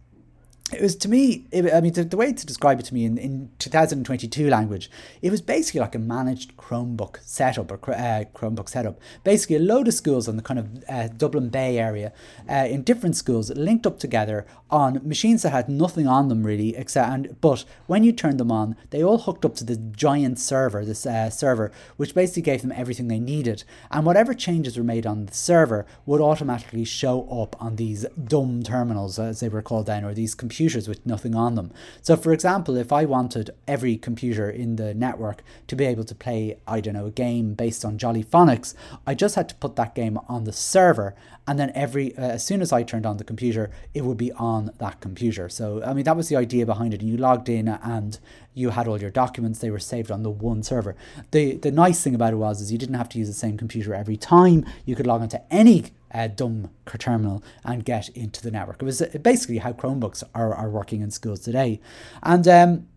it 0.74 0.82
was 0.82 0.96
to 0.98 1.10
me, 1.10 1.46
it, 1.52 1.74
I 1.74 1.82
mean, 1.82 1.94
the, 1.94 2.04
the, 2.04 2.18
way 2.18 2.32
to 2.32 2.46
describe 2.46 2.80
it 2.80 2.84
to 2.84 2.94
me 2.94 3.06
in, 3.06 3.18
in 3.18 3.52
2022 3.60 4.50
language, 4.50 4.90
it 5.22 5.30
was 5.30 5.42
basically 5.42 5.82
like 5.82 5.96
a 5.96 6.00
managed 6.00 6.56
Chromebook 6.56 7.18
setup 7.24 7.72
or 7.72 7.94
uh, 7.94 8.24
Chromebook 8.34 8.70
setup. 8.70 9.00
Basically, 9.24 9.58
a 9.58 9.60
load 9.60 9.88
of 9.88 9.94
schools 9.94 10.28
in 10.28 10.38
the 10.38 10.44
kind 10.44 10.60
of 10.60 10.84
uh, 10.88 11.08
Dublin 11.10 11.50
Bay 11.50 11.78
area, 11.78 12.14
uh, 12.50 12.68
in 12.70 12.84
different 12.84 13.16
schools, 13.16 13.50
linked 13.52 13.86
up 13.86 14.00
together 14.00 14.46
on 14.70 15.02
machines 15.04 15.42
that 15.42 15.50
had 15.50 15.68
nothing 15.68 16.08
on 16.08 16.30
them 16.30 16.44
really, 16.44 16.76
except 16.76 17.10
and 17.10 17.42
but 17.42 17.66
when 17.88 18.04
you 18.04 18.14
turned 18.14 18.40
them 18.40 18.52
on, 18.52 18.78
they 18.92 19.04
all 19.04 19.18
hooked 19.18 19.44
up 19.44 19.56
to 19.56 19.66
the 19.66 19.76
giant 19.76 20.40
server, 20.40 20.86
this 20.86 21.06
uh, 21.06 21.30
server, 21.30 21.72
which 21.98 22.16
basically 22.16 22.44
gave 22.44 22.62
them 22.62 22.72
everything 22.72 23.08
they 23.10 23.20
needed, 23.20 23.64
and 23.90 24.06
whatever 24.06 24.34
changes 24.34 24.78
were 24.78 24.84
made 24.84 25.06
on 25.06 25.26
the 25.26 25.34
server 25.34 25.86
would 26.06 26.22
automatically 26.22 26.86
show 26.86 27.28
up 27.30 27.62
on 27.62 27.76
these 27.76 28.06
dumb 28.24 28.64
terminals, 28.64 29.20
as 29.20 29.42
they 29.42 29.50
were 29.50 29.62
called 29.62 29.88
then, 29.88 30.06
or 30.06 30.14
these 30.14 30.34
computers 30.34 30.61
computers 30.62 30.88
with 30.88 31.04
nothing 31.08 31.34
on 31.34 31.56
them. 31.56 31.72
So, 32.04 32.16
for 32.16 32.32
example, 32.32 32.78
if 32.78 32.94
I 32.94 33.04
wanted 33.04 33.50
every 33.68 33.98
computer 33.98 34.48
in 34.48 34.76
the 34.76 34.94
network 34.94 35.42
to 35.66 35.76
be 35.76 35.86
able 35.86 36.04
to 36.04 36.14
play, 36.14 36.60
I 36.68 36.82
don't 36.82 36.94
know, 36.94 37.08
a 37.08 37.12
game 37.12 37.56
based 37.56 37.84
on 37.84 37.98
Jolly 37.98 38.24
Phonics, 38.24 38.76
I 39.08 39.16
just 39.16 39.34
had 39.34 39.50
to 39.50 39.56
put 39.56 39.76
that 39.78 39.96
game 39.96 40.20
on 40.30 40.44
the 40.44 40.54
server, 40.54 41.16
and 41.48 41.58
then 41.58 41.72
every 41.74 42.16
uh, 42.16 42.22
as 42.38 42.46
soon 42.46 42.62
as 42.62 42.72
I 42.72 42.84
turned 42.84 43.08
on 43.08 43.18
the 43.18 43.24
computer, 43.24 43.72
it 43.96 44.06
would 44.06 44.18
be 44.18 44.32
on 44.34 44.70
that 44.78 45.02
computer. 45.02 45.50
So, 45.50 45.82
I 45.84 45.94
mean, 45.96 46.04
that 46.04 46.16
was 46.16 46.30
the 46.30 46.36
idea 46.36 46.68
behind 46.68 46.94
it. 46.94 47.02
And 47.02 47.10
you 47.10 47.18
logged 47.18 47.50
in, 47.50 47.68
and 47.68 48.20
you 48.54 48.70
had 48.70 48.88
all 48.88 49.02
your 49.02 49.10
documents; 49.10 49.60
they 49.60 49.72
were 49.72 49.80
saved 49.80 50.12
on 50.12 50.22
the 50.22 50.30
one 50.30 50.62
server. 50.62 50.96
the 51.32 51.58
The 51.58 51.72
nice 51.72 52.04
thing 52.04 52.14
about 52.14 52.34
it 52.34 52.38
was, 52.38 52.62
is 52.62 52.72
you 52.72 52.78
didn't 52.78 53.02
have 53.02 53.10
to 53.10 53.18
use 53.18 53.30
the 53.30 53.34
same 53.34 53.58
computer 53.58 53.96
every 53.96 54.18
time. 54.18 54.64
You 54.86 54.96
could 54.96 55.08
log 55.08 55.22
onto 55.22 55.40
any 55.50 55.86
uh, 56.14 56.28
dumb 56.28 56.70
terminal 56.98 57.44
and 57.64 57.86
get 57.86 58.10
into 58.10 58.42
the 58.42 58.52
network. 58.52 58.82
It 58.82 58.86
was 58.86 59.02
uh, 59.02 59.18
basically 59.22 59.60
how 59.60 59.74
Chromebooks 59.74 60.24
are, 60.36 60.54
are 60.54 60.70
working 60.70 61.02
in 61.02 61.12
schools 61.12 61.40
today. 61.40 61.80
And 62.24 62.48
um, 62.48 62.88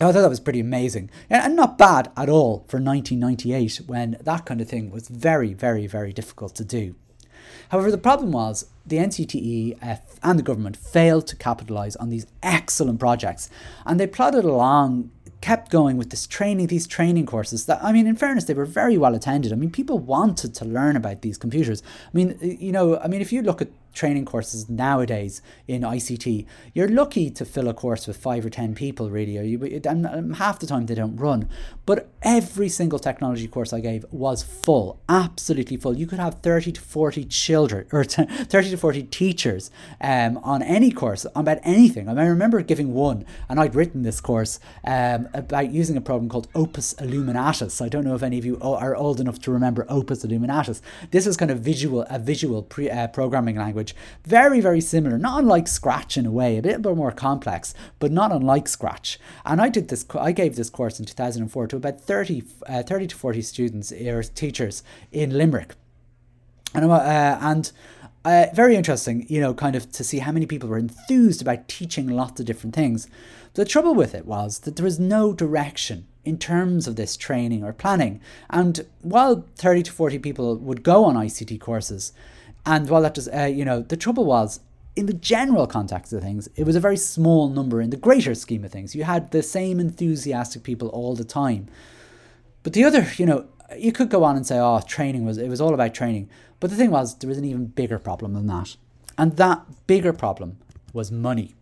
I 0.00 0.12
thought 0.12 0.22
that 0.22 0.30
was 0.30 0.40
pretty 0.40 0.60
amazing 0.60 1.10
and 1.28 1.54
not 1.54 1.76
bad 1.76 2.10
at 2.16 2.28
all 2.28 2.64
for 2.68 2.80
1998 2.80 3.82
when 3.86 4.16
that 4.22 4.46
kind 4.46 4.60
of 4.60 4.68
thing 4.68 4.90
was 4.90 5.08
very, 5.08 5.52
very, 5.52 5.86
very 5.86 6.12
difficult 6.12 6.54
to 6.56 6.64
do. 6.64 6.94
However, 7.68 7.90
the 7.90 7.98
problem 7.98 8.32
was 8.32 8.66
the 8.86 8.96
NCTE 8.96 9.78
and 10.22 10.38
the 10.38 10.42
government 10.42 10.76
failed 10.76 11.26
to 11.28 11.36
capitalise 11.36 11.96
on 11.96 12.08
these 12.08 12.26
excellent 12.42 12.98
projects 12.98 13.50
and 13.84 14.00
they 14.00 14.06
plodded 14.06 14.44
along 14.44 15.10
kept 15.40 15.70
going 15.70 15.96
with 15.96 16.10
this 16.10 16.26
training, 16.26 16.66
these 16.66 16.86
training 16.86 17.26
courses 17.26 17.66
that, 17.66 17.82
I 17.82 17.92
mean, 17.92 18.06
in 18.06 18.16
fairness, 18.16 18.44
they 18.44 18.54
were 18.54 18.66
very 18.66 18.98
well 18.98 19.14
attended. 19.14 19.52
I 19.52 19.56
mean, 19.56 19.70
people 19.70 19.98
wanted 19.98 20.54
to 20.56 20.64
learn 20.64 20.96
about 20.96 21.22
these 21.22 21.38
computers. 21.38 21.82
I 21.82 22.16
mean, 22.16 22.38
you 22.40 22.72
know, 22.72 22.98
I 22.98 23.08
mean, 23.08 23.20
if 23.20 23.32
you 23.32 23.42
look 23.42 23.62
at 23.62 23.68
training 23.92 24.24
courses 24.24 24.68
nowadays 24.68 25.42
in 25.66 25.82
ICT, 25.82 26.46
you're 26.74 26.88
lucky 26.88 27.30
to 27.30 27.44
fill 27.44 27.68
a 27.68 27.74
course 27.74 28.06
with 28.06 28.16
five 28.16 28.44
or 28.44 28.50
ten 28.50 28.74
people, 28.74 29.10
really. 29.10 29.32
You, 29.32 29.80
and 29.84 30.36
half 30.36 30.58
the 30.58 30.66
time 30.66 30.86
they 30.86 30.94
don't 30.94 31.16
run. 31.16 31.48
But 31.86 32.08
every 32.22 32.68
single 32.68 32.98
technology 32.98 33.48
course 33.48 33.72
I 33.72 33.80
gave 33.80 34.04
was 34.10 34.42
full, 34.42 35.00
absolutely 35.08 35.76
full. 35.76 35.96
You 35.96 36.06
could 36.06 36.18
have 36.18 36.40
30 36.40 36.72
to 36.72 36.80
40 36.80 37.24
children 37.24 37.86
or 37.92 38.04
30 38.04 38.70
to 38.70 38.76
40 38.76 39.02
teachers 39.04 39.70
um, 40.00 40.38
on 40.38 40.62
any 40.62 40.90
course 40.90 41.26
about 41.34 41.58
anything. 41.64 42.08
I, 42.08 42.12
mean, 42.12 42.24
I 42.24 42.28
remember 42.28 42.62
giving 42.62 42.94
one, 42.94 43.24
and 43.48 43.58
I'd 43.58 43.74
written 43.74 44.02
this 44.02 44.20
course 44.20 44.60
um, 44.84 45.28
about 45.34 45.72
using 45.72 45.96
a 45.96 46.00
program 46.00 46.28
called 46.28 46.48
Opus 46.54 46.94
Illuminatus. 46.94 47.82
I 47.84 47.88
don't 47.88 48.04
know 48.04 48.14
if 48.14 48.22
any 48.22 48.38
of 48.38 48.44
you 48.44 48.58
are 48.60 48.94
old 48.94 49.20
enough 49.20 49.40
to 49.40 49.50
remember 49.50 49.86
Opus 49.88 50.24
Illuminatus. 50.24 50.80
This 51.10 51.26
is 51.26 51.36
kind 51.36 51.50
of 51.50 51.60
visual, 51.60 52.06
a 52.08 52.18
visual 52.18 52.62
pre, 52.62 52.90
uh, 52.90 53.08
programming 53.08 53.56
language 53.56 53.79
language. 53.80 53.94
Very, 54.24 54.60
very 54.60 54.80
similar, 54.80 55.18
not 55.18 55.40
unlike 55.40 55.68
Scratch 55.68 56.16
in 56.16 56.26
a 56.26 56.30
way, 56.30 56.58
a 56.58 56.62
bit 56.62 56.82
more 56.82 57.12
complex, 57.12 57.74
but 57.98 58.12
not 58.12 58.32
unlike 58.32 58.68
Scratch. 58.68 59.18
And 59.44 59.60
I 59.60 59.68
did 59.68 59.88
this, 59.88 60.04
I 60.14 60.32
gave 60.32 60.56
this 60.56 60.70
course 60.70 61.00
in 61.00 61.06
2004 61.06 61.66
to 61.68 61.76
about 61.76 62.00
30, 62.00 62.42
uh, 62.66 62.82
30 62.82 63.06
to 63.08 63.16
40 63.16 63.42
students 63.42 63.92
or 63.92 64.22
teachers 64.22 64.82
in 65.12 65.30
Limerick. 65.30 65.74
And, 66.74 66.84
uh, 66.84 67.38
and 67.40 67.72
uh, 68.24 68.46
very 68.54 68.76
interesting, 68.76 69.26
you 69.28 69.40
know, 69.40 69.54
kind 69.54 69.74
of 69.74 69.90
to 69.92 70.04
see 70.04 70.18
how 70.18 70.32
many 70.32 70.46
people 70.46 70.68
were 70.68 70.78
enthused 70.78 71.42
about 71.42 71.68
teaching 71.68 72.08
lots 72.08 72.38
of 72.38 72.46
different 72.46 72.74
things. 72.74 73.08
The 73.54 73.64
trouble 73.64 73.94
with 73.94 74.14
it 74.14 74.26
was 74.26 74.60
that 74.60 74.76
there 74.76 74.84
was 74.84 75.00
no 75.00 75.32
direction 75.32 76.06
in 76.24 76.38
terms 76.38 76.86
of 76.86 76.96
this 76.96 77.16
training 77.16 77.64
or 77.64 77.72
planning. 77.72 78.20
And 78.50 78.86
while 79.02 79.46
30 79.56 79.84
to 79.84 79.92
40 79.92 80.18
people 80.18 80.56
would 80.58 80.82
go 80.82 81.04
on 81.04 81.16
ICT 81.16 81.60
courses, 81.60 82.12
and 82.66 82.88
while 82.88 83.02
that 83.02 83.14
does, 83.14 83.28
uh, 83.28 83.44
you 83.44 83.64
know, 83.64 83.80
the 83.80 83.96
trouble 83.96 84.24
was, 84.24 84.60
in 84.96 85.06
the 85.06 85.12
general 85.12 85.66
context 85.66 86.12
of 86.12 86.22
things, 86.22 86.48
it 86.56 86.64
was 86.64 86.76
a 86.76 86.80
very 86.80 86.96
small 86.96 87.48
number 87.48 87.80
in 87.80 87.90
the 87.90 87.96
greater 87.96 88.34
scheme 88.34 88.64
of 88.64 88.72
things. 88.72 88.94
You 88.94 89.04
had 89.04 89.30
the 89.30 89.42
same 89.42 89.80
enthusiastic 89.80 90.62
people 90.62 90.88
all 90.88 91.14
the 91.14 91.24
time. 91.24 91.68
But 92.62 92.72
the 92.72 92.84
other, 92.84 93.06
you 93.16 93.24
know, 93.24 93.46
you 93.76 93.92
could 93.92 94.10
go 94.10 94.24
on 94.24 94.36
and 94.36 94.46
say, 94.46 94.58
oh, 94.58 94.80
training 94.80 95.24
was, 95.24 95.38
it 95.38 95.48
was 95.48 95.60
all 95.60 95.72
about 95.72 95.94
training. 95.94 96.28
But 96.58 96.70
the 96.70 96.76
thing 96.76 96.90
was, 96.90 97.16
there 97.16 97.28
was 97.28 97.38
an 97.38 97.44
even 97.44 97.66
bigger 97.66 97.98
problem 97.98 98.34
than 98.34 98.46
that. 98.48 98.76
And 99.16 99.36
that 99.36 99.64
bigger 99.86 100.12
problem 100.12 100.58
was 100.92 101.10
money. 101.10 101.54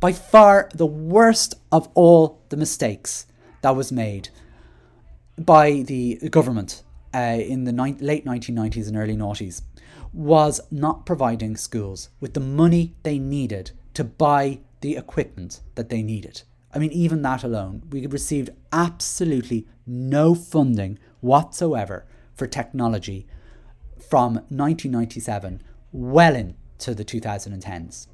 By 0.00 0.12
far 0.12 0.68
the 0.74 0.86
worst 0.86 1.54
of 1.72 1.88
all 1.94 2.42
the 2.50 2.56
mistakes 2.56 3.26
that 3.62 3.74
was 3.74 3.90
made 3.90 4.28
by 5.38 5.80
the 5.80 6.16
government 6.30 6.82
uh, 7.14 7.38
in 7.38 7.64
the 7.64 7.72
ni- 7.72 7.96
late 8.00 8.24
1990s 8.24 8.88
and 8.88 8.96
early 8.96 9.16
noughties 9.16 9.62
was 10.12 10.60
not 10.70 11.06
providing 11.06 11.56
schools 11.56 12.08
with 12.20 12.34
the 12.34 12.40
money 12.40 12.94
they 13.02 13.18
needed 13.18 13.72
to 13.94 14.04
buy 14.04 14.60
the 14.80 14.96
equipment 14.96 15.60
that 15.74 15.88
they 15.88 16.02
needed. 16.02 16.42
I 16.72 16.78
mean, 16.78 16.92
even 16.92 17.22
that 17.22 17.44
alone, 17.44 17.82
we 17.90 18.06
received 18.06 18.50
absolutely 18.72 19.66
no 19.86 20.34
funding 20.34 20.98
whatsoever 21.20 22.06
for 22.34 22.46
technology 22.46 23.26
from 23.98 24.34
1997 24.34 25.62
well 25.92 26.34
into 26.34 26.94
the 26.94 27.04
2010s. 27.04 28.08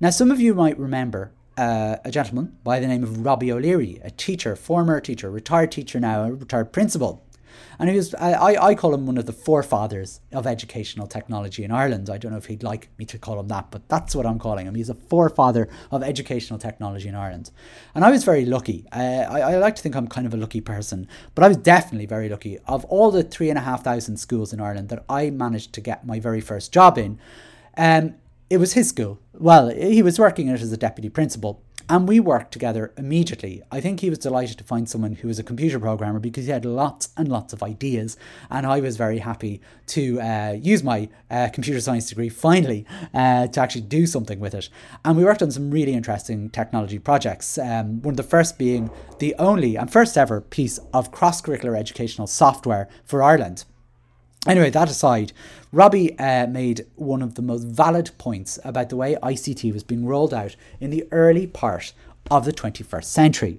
Now, 0.00 0.10
some 0.10 0.30
of 0.30 0.40
you 0.40 0.54
might 0.54 0.78
remember 0.78 1.32
uh, 1.56 1.96
a 2.04 2.10
gentleman 2.10 2.56
by 2.64 2.80
the 2.80 2.86
name 2.86 3.02
of 3.02 3.24
Robbie 3.24 3.52
O'Leary, 3.52 4.00
a 4.02 4.10
teacher, 4.10 4.56
former 4.56 5.00
teacher, 5.00 5.30
retired 5.30 5.70
teacher 5.70 6.00
now, 6.00 6.24
a 6.24 6.32
retired 6.32 6.72
principal 6.72 7.23
and 7.78 7.88
he 7.90 7.96
was, 7.96 8.14
I, 8.14 8.56
I 8.56 8.74
call 8.74 8.94
him 8.94 9.06
one 9.06 9.18
of 9.18 9.26
the 9.26 9.32
forefathers 9.32 10.20
of 10.32 10.46
educational 10.46 11.06
technology 11.06 11.64
in 11.64 11.70
Ireland. 11.70 12.10
I 12.10 12.18
don't 12.18 12.32
know 12.32 12.38
if 12.38 12.46
he'd 12.46 12.62
like 12.62 12.88
me 12.98 13.04
to 13.06 13.18
call 13.18 13.40
him 13.40 13.48
that, 13.48 13.70
but 13.70 13.88
that's 13.88 14.14
what 14.14 14.26
I'm 14.26 14.38
calling 14.38 14.66
him. 14.66 14.74
He's 14.74 14.90
a 14.90 14.94
forefather 14.94 15.68
of 15.90 16.02
educational 16.02 16.58
technology 16.58 17.08
in 17.08 17.14
Ireland. 17.14 17.50
And 17.94 18.04
I 18.04 18.10
was 18.10 18.24
very 18.24 18.44
lucky. 18.44 18.86
Uh, 18.92 19.26
I, 19.28 19.40
I 19.40 19.56
like 19.58 19.76
to 19.76 19.82
think 19.82 19.94
I'm 19.94 20.08
kind 20.08 20.26
of 20.26 20.34
a 20.34 20.36
lucky 20.36 20.60
person, 20.60 21.08
but 21.34 21.44
I 21.44 21.48
was 21.48 21.56
definitely 21.56 22.06
very 22.06 22.28
lucky. 22.28 22.58
Of 22.66 22.84
all 22.86 23.10
the 23.10 23.22
three 23.22 23.50
and 23.50 23.58
a 23.58 23.62
half 23.62 23.84
thousand 23.84 24.18
schools 24.18 24.52
in 24.52 24.60
Ireland 24.60 24.88
that 24.90 25.04
I 25.08 25.30
managed 25.30 25.72
to 25.74 25.80
get 25.80 26.06
my 26.06 26.20
very 26.20 26.40
first 26.40 26.72
job 26.72 26.98
in, 26.98 27.18
um, 27.76 28.14
it 28.50 28.58
was 28.58 28.74
his 28.74 28.88
school. 28.88 29.18
Well, 29.32 29.70
he 29.70 30.02
was 30.02 30.18
working 30.18 30.48
in 30.48 30.54
it 30.54 30.60
as 30.60 30.70
a 30.72 30.76
deputy 30.76 31.08
principal, 31.08 31.62
and 31.88 32.08
we 32.08 32.18
worked 32.18 32.52
together 32.52 32.92
immediately. 32.96 33.62
I 33.70 33.80
think 33.80 34.00
he 34.00 34.10
was 34.10 34.18
delighted 34.18 34.58
to 34.58 34.64
find 34.64 34.88
someone 34.88 35.14
who 35.14 35.28
was 35.28 35.38
a 35.38 35.42
computer 35.42 35.78
programmer 35.78 36.18
because 36.18 36.46
he 36.46 36.50
had 36.50 36.64
lots 36.64 37.10
and 37.16 37.28
lots 37.28 37.52
of 37.52 37.62
ideas. 37.62 38.16
And 38.50 38.66
I 38.66 38.80
was 38.80 38.96
very 38.96 39.18
happy 39.18 39.60
to 39.88 40.20
uh, 40.20 40.56
use 40.58 40.82
my 40.82 41.08
uh, 41.30 41.48
computer 41.52 41.80
science 41.80 42.08
degree 42.08 42.28
finally 42.28 42.86
uh, 43.12 43.48
to 43.48 43.60
actually 43.60 43.82
do 43.82 44.06
something 44.06 44.40
with 44.40 44.54
it. 44.54 44.68
And 45.04 45.16
we 45.16 45.24
worked 45.24 45.42
on 45.42 45.50
some 45.50 45.70
really 45.70 45.92
interesting 45.92 46.50
technology 46.50 46.98
projects. 46.98 47.58
Um, 47.58 48.00
one 48.02 48.12
of 48.12 48.16
the 48.16 48.22
first 48.22 48.58
being 48.58 48.90
the 49.18 49.34
only 49.38 49.76
and 49.76 49.92
first 49.92 50.16
ever 50.16 50.40
piece 50.40 50.78
of 50.92 51.12
cross 51.12 51.42
curricular 51.42 51.78
educational 51.78 52.26
software 52.26 52.88
for 53.04 53.22
Ireland. 53.22 53.64
Anyway, 54.46 54.68
that 54.70 54.90
aside, 54.90 55.32
Robbie 55.72 56.18
uh, 56.18 56.46
made 56.46 56.86
one 56.96 57.22
of 57.22 57.34
the 57.34 57.42
most 57.42 57.64
valid 57.64 58.10
points 58.18 58.58
about 58.62 58.90
the 58.90 58.96
way 58.96 59.16
ICT 59.22 59.72
was 59.72 59.82
being 59.82 60.04
rolled 60.04 60.34
out 60.34 60.54
in 60.80 60.90
the 60.90 61.08
early 61.10 61.46
part 61.46 61.94
of 62.30 62.44
the 62.44 62.52
21st 62.52 63.04
century. 63.04 63.58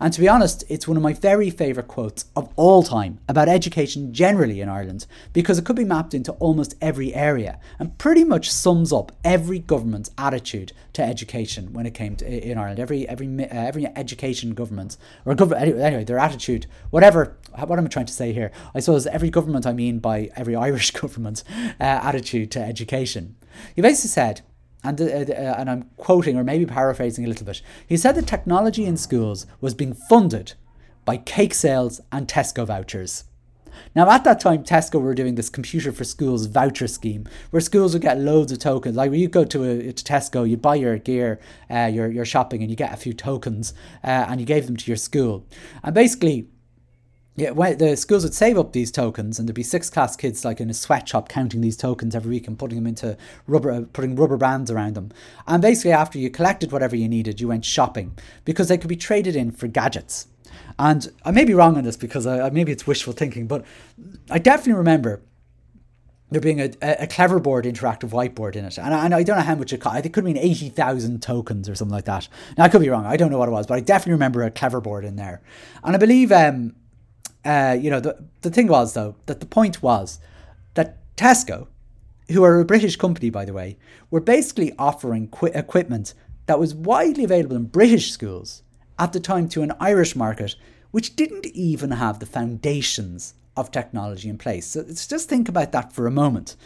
And 0.00 0.12
to 0.12 0.20
be 0.20 0.28
honest, 0.28 0.64
it's 0.68 0.88
one 0.88 0.96
of 0.96 1.02
my 1.02 1.12
very 1.12 1.50
favourite 1.50 1.88
quotes 1.88 2.26
of 2.36 2.48
all 2.56 2.82
time 2.82 3.18
about 3.28 3.48
education 3.48 4.12
generally 4.12 4.60
in 4.60 4.68
Ireland 4.68 5.06
because 5.32 5.58
it 5.58 5.64
could 5.64 5.76
be 5.76 5.84
mapped 5.84 6.14
into 6.14 6.32
almost 6.32 6.74
every 6.80 7.14
area 7.14 7.58
and 7.78 7.96
pretty 7.98 8.24
much 8.24 8.50
sums 8.50 8.92
up 8.92 9.12
every 9.24 9.58
government's 9.58 10.10
attitude 10.18 10.72
to 10.94 11.02
education 11.02 11.72
when 11.72 11.86
it 11.86 11.94
came 11.94 12.16
to 12.16 12.50
in 12.50 12.58
Ireland. 12.58 12.80
Every 12.80 13.08
every 13.08 13.28
uh, 13.44 13.48
every 13.50 13.86
education 13.96 14.54
government 14.54 14.96
or 15.24 15.34
government 15.34 15.78
anyway, 15.80 16.04
their 16.04 16.18
attitude, 16.18 16.66
whatever. 16.90 17.36
What 17.56 17.78
am 17.78 17.84
I 17.84 17.88
trying 17.88 18.06
to 18.06 18.12
say 18.12 18.32
here? 18.32 18.50
I 18.74 18.80
suppose 18.80 19.06
every 19.06 19.30
government 19.30 19.66
I 19.66 19.72
mean 19.72 20.00
by 20.00 20.30
every 20.36 20.56
Irish 20.68 20.90
government 20.90 21.44
uh, 21.80 21.84
attitude 21.84 22.50
to 22.52 22.60
education. 22.60 23.36
You 23.76 23.82
basically 23.82 24.08
said 24.08 24.40
and, 24.84 25.00
uh, 25.00 25.04
uh, 25.04 25.54
and 25.58 25.70
I'm 25.70 25.90
quoting 25.96 26.36
or 26.36 26.44
maybe 26.44 26.66
paraphrasing 26.66 27.24
a 27.24 27.28
little 27.28 27.46
bit. 27.46 27.62
He 27.86 27.96
said 27.96 28.14
that 28.14 28.26
technology 28.26 28.84
in 28.84 28.96
schools 28.96 29.46
was 29.60 29.74
being 29.74 29.94
funded 29.94 30.52
by 31.04 31.16
cake 31.16 31.54
sales 31.54 32.00
and 32.12 32.28
Tesco 32.28 32.66
vouchers. 32.66 33.24
Now, 33.94 34.08
at 34.10 34.24
that 34.24 34.40
time, 34.40 34.62
Tesco 34.62 35.00
were 35.00 35.14
doing 35.14 35.34
this 35.34 35.50
computer 35.50 35.92
for 35.92 36.04
schools 36.04 36.46
voucher 36.46 36.86
scheme, 36.86 37.28
where 37.50 37.60
schools 37.60 37.92
would 37.92 38.02
get 38.02 38.18
loads 38.18 38.52
of 38.52 38.58
tokens. 38.58 38.96
Like 38.96 39.10
when 39.10 39.20
you 39.20 39.28
go 39.28 39.44
to, 39.44 39.64
a, 39.64 39.92
to 39.92 40.04
Tesco, 40.04 40.48
you 40.48 40.56
buy 40.56 40.76
your 40.76 40.96
gear, 40.98 41.40
uh, 41.70 41.90
your 41.92 42.10
your 42.10 42.24
shopping, 42.24 42.62
and 42.62 42.70
you 42.70 42.76
get 42.76 42.92
a 42.92 42.96
few 42.96 43.12
tokens, 43.12 43.74
uh, 44.02 44.26
and 44.28 44.40
you 44.40 44.46
gave 44.46 44.66
them 44.66 44.76
to 44.76 44.90
your 44.90 44.96
school. 44.96 45.46
And 45.82 45.94
basically, 45.94 46.48
yeah, 47.36 47.52
the 47.52 47.96
schools 47.96 48.22
would 48.22 48.34
save 48.34 48.56
up 48.56 48.72
these 48.72 48.92
tokens, 48.92 49.38
and 49.38 49.48
there'd 49.48 49.56
be 49.56 49.64
six 49.64 49.90
class 49.90 50.14
kids 50.14 50.44
like 50.44 50.60
in 50.60 50.70
a 50.70 50.74
sweatshop 50.74 51.28
counting 51.28 51.62
these 51.62 51.76
tokens 51.76 52.14
every 52.14 52.30
week 52.30 52.46
and 52.46 52.56
putting 52.56 52.76
them 52.76 52.86
into 52.86 53.16
rubber, 53.48 53.72
uh, 53.72 53.82
putting 53.92 54.14
rubber 54.14 54.36
bands 54.36 54.70
around 54.70 54.94
them. 54.94 55.10
And 55.48 55.60
basically, 55.60 55.92
after 55.92 56.18
you 56.18 56.30
collected 56.30 56.70
whatever 56.70 56.94
you 56.94 57.08
needed, 57.08 57.40
you 57.40 57.48
went 57.48 57.64
shopping 57.64 58.16
because 58.44 58.68
they 58.68 58.78
could 58.78 58.88
be 58.88 58.96
traded 58.96 59.34
in 59.34 59.50
for 59.50 59.66
gadgets. 59.66 60.28
And 60.78 61.10
I 61.24 61.32
may 61.32 61.44
be 61.44 61.54
wrong 61.54 61.76
on 61.76 61.82
this 61.82 61.96
because 61.96 62.24
I, 62.26 62.50
maybe 62.50 62.70
it's 62.70 62.86
wishful 62.86 63.12
thinking, 63.12 63.48
but 63.48 63.64
I 64.30 64.38
definitely 64.38 64.74
remember 64.74 65.20
there 66.30 66.40
being 66.40 66.60
a, 66.60 66.70
a 66.82 67.06
Cleverboard 67.06 67.64
interactive 67.64 68.10
whiteboard 68.10 68.56
in 68.56 68.64
it. 68.64 68.78
And 68.78 68.94
I, 68.94 69.04
and 69.04 69.14
I 69.14 69.22
don't 69.22 69.36
know 69.36 69.42
how 69.42 69.54
much 69.54 69.72
it 69.72 69.80
cost. 69.80 69.94
I 69.94 70.00
think 70.00 70.06
it 70.06 70.14
could 70.14 70.24
mean 70.24 70.36
80,000 70.36 71.22
tokens 71.22 71.68
or 71.68 71.74
something 71.74 71.94
like 71.94 72.06
that. 72.06 72.28
Now, 72.56 72.64
I 72.64 72.68
could 72.68 72.80
be 72.80 72.88
wrong. 72.88 73.06
I 73.06 73.16
don't 73.16 73.30
know 73.30 73.38
what 73.38 73.48
it 73.48 73.52
was, 73.52 73.66
but 73.66 73.74
I 73.74 73.80
definitely 73.80 74.14
remember 74.14 74.42
a 74.42 74.50
Cleverboard 74.50 75.04
in 75.04 75.16
there. 75.16 75.42
And 75.82 75.94
I 75.94 75.98
believe 75.98 76.32
um, 76.32 76.74
uh, 77.44 77.76
you 77.78 77.90
know, 77.90 78.00
the, 78.00 78.16
the 78.42 78.50
thing 78.50 78.68
was, 78.68 78.94
though, 78.94 79.16
that 79.26 79.40
the 79.40 79.46
point 79.46 79.82
was 79.82 80.18
that 80.74 80.98
Tesco, 81.16 81.66
who 82.30 82.42
are 82.42 82.58
a 82.58 82.64
British 82.64 82.96
company, 82.96 83.30
by 83.30 83.44
the 83.44 83.52
way, 83.52 83.76
were 84.10 84.20
basically 84.20 84.72
offering 84.78 85.28
qu- 85.28 85.46
equipment 85.46 86.14
that 86.46 86.58
was 86.58 86.74
widely 86.74 87.24
available 87.24 87.56
in 87.56 87.64
British 87.64 88.10
schools 88.10 88.62
at 88.98 89.12
the 89.12 89.20
time 89.20 89.48
to 89.50 89.62
an 89.62 89.72
Irish 89.80 90.16
market, 90.16 90.56
which 90.90 91.16
didn't 91.16 91.46
even 91.46 91.90
have 91.92 92.18
the 92.18 92.26
foundations 92.26 93.34
of 93.56 93.70
technology 93.70 94.28
in 94.28 94.38
place. 94.38 94.66
So 94.66 94.84
let's 94.86 95.06
just 95.06 95.28
think 95.28 95.48
about 95.48 95.72
that 95.72 95.92
for 95.92 96.06
a 96.06 96.10
moment. 96.10 96.56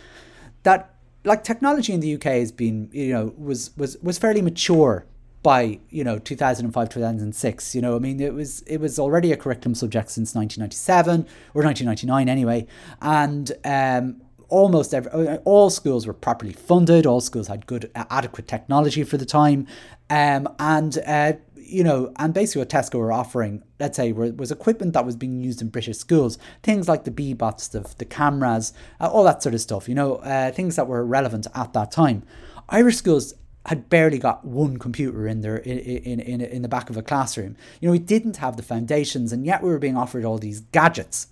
That 0.62 0.94
like 1.24 1.44
technology 1.44 1.92
in 1.92 2.00
the 2.00 2.14
UK 2.14 2.24
has 2.24 2.52
been, 2.52 2.88
you 2.92 3.12
know, 3.12 3.34
was 3.36 3.76
was 3.76 3.96
was 4.02 4.18
fairly 4.18 4.42
mature 4.42 5.06
by 5.48 5.78
you 5.88 6.04
know 6.04 6.18
2005 6.18 6.90
2006 6.90 7.74
you 7.74 7.80
know 7.80 7.96
i 7.96 7.98
mean 7.98 8.20
it 8.20 8.34
was 8.34 8.60
it 8.66 8.76
was 8.76 8.98
already 8.98 9.32
a 9.32 9.36
curriculum 9.36 9.74
subject 9.74 10.10
since 10.10 10.34
1997 10.34 11.22
or 11.54 11.62
1999 11.64 12.28
anyway 12.28 12.66
and 13.00 13.52
um, 13.64 14.20
almost 14.50 14.92
every, 14.92 15.10
uh, 15.10 15.38
all 15.46 15.70
schools 15.70 16.06
were 16.06 16.12
properly 16.12 16.52
funded 16.52 17.06
all 17.06 17.22
schools 17.22 17.48
had 17.48 17.64
good 17.64 17.90
adequate 17.94 18.46
technology 18.46 19.02
for 19.02 19.16
the 19.16 19.24
time 19.24 19.66
um, 20.10 20.46
and 20.58 20.98
uh, 21.06 21.32
you 21.56 21.84
know, 21.84 22.10
and 22.16 22.32
basically 22.32 22.60
what 22.60 22.70
Tesco 22.70 22.94
were 22.94 23.12
offering, 23.12 23.62
let's 23.78 23.98
say, 23.98 24.10
was 24.12 24.50
equipment 24.50 24.94
that 24.94 25.04
was 25.04 25.16
being 25.16 25.42
used 25.42 25.60
in 25.60 25.68
British 25.68 25.98
schools. 25.98 26.38
Things 26.62 26.88
like 26.88 27.04
the 27.04 27.10
Bee-Bots, 27.10 27.68
the, 27.68 27.80
the 27.98 28.06
cameras, 28.06 28.72
uh, 29.00 29.08
all 29.08 29.22
that 29.24 29.42
sort 29.42 29.54
of 29.54 29.60
stuff, 29.60 29.86
you 29.86 29.94
know, 29.94 30.16
uh, 30.16 30.50
things 30.50 30.76
that 30.76 30.86
were 30.86 31.04
relevant 31.04 31.46
at 31.54 31.74
that 31.74 31.90
time. 31.90 32.22
Irish 32.70 32.96
schools 32.96 33.34
had 33.66 33.90
barely 33.90 34.18
got 34.18 34.44
one 34.44 34.78
computer 34.78 35.26
in 35.26 35.42
their 35.42 35.56
in, 35.56 35.78
in, 35.78 36.20
in, 36.20 36.40
in 36.40 36.62
the 36.62 36.68
back 36.68 36.90
of 36.90 36.96
a 36.96 37.02
classroom. 37.02 37.56
You 37.80 37.88
know, 37.88 37.92
we 37.92 37.98
didn't 37.98 38.38
have 38.38 38.56
the 38.56 38.62
foundations, 38.62 39.32
and 39.32 39.44
yet 39.44 39.62
we 39.62 39.68
were 39.68 39.78
being 39.78 39.96
offered 39.96 40.24
all 40.24 40.38
these 40.38 40.60
gadgets. 40.60 41.28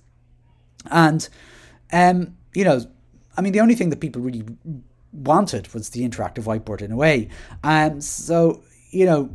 And, 0.90 1.28
um, 1.92 2.36
you 2.54 2.64
know, 2.64 2.82
I 3.36 3.40
mean, 3.40 3.52
the 3.52 3.60
only 3.60 3.74
thing 3.74 3.90
that 3.90 4.00
people 4.00 4.22
really 4.22 4.44
wanted 5.12 5.72
was 5.72 5.90
the 5.90 6.06
interactive 6.06 6.44
whiteboard 6.44 6.82
in 6.82 6.92
a 6.92 6.96
way. 6.96 7.28
Um, 7.64 8.00
so, 8.00 8.62
you 8.90 9.06
know, 9.06 9.30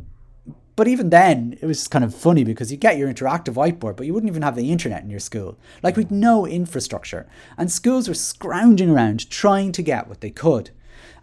but 0.75 0.87
even 0.87 1.09
then, 1.09 1.57
it 1.61 1.65
was 1.65 1.87
kind 1.87 2.05
of 2.05 2.15
funny 2.15 2.43
because 2.43 2.71
you 2.71 2.77
get 2.77 2.97
your 2.97 3.11
interactive 3.11 3.53
whiteboard, 3.53 3.97
but 3.97 4.05
you 4.05 4.13
wouldn't 4.13 4.31
even 4.31 4.41
have 4.41 4.55
the 4.55 4.71
internet 4.71 5.03
in 5.03 5.09
your 5.09 5.19
school. 5.19 5.57
Like, 5.83 5.97
we'd 5.97 6.11
no 6.11 6.47
infrastructure. 6.47 7.27
And 7.57 7.71
schools 7.71 8.07
were 8.07 8.13
scrounging 8.13 8.89
around 8.89 9.29
trying 9.29 9.73
to 9.73 9.83
get 9.83 10.07
what 10.07 10.21
they 10.21 10.31
could. 10.31 10.71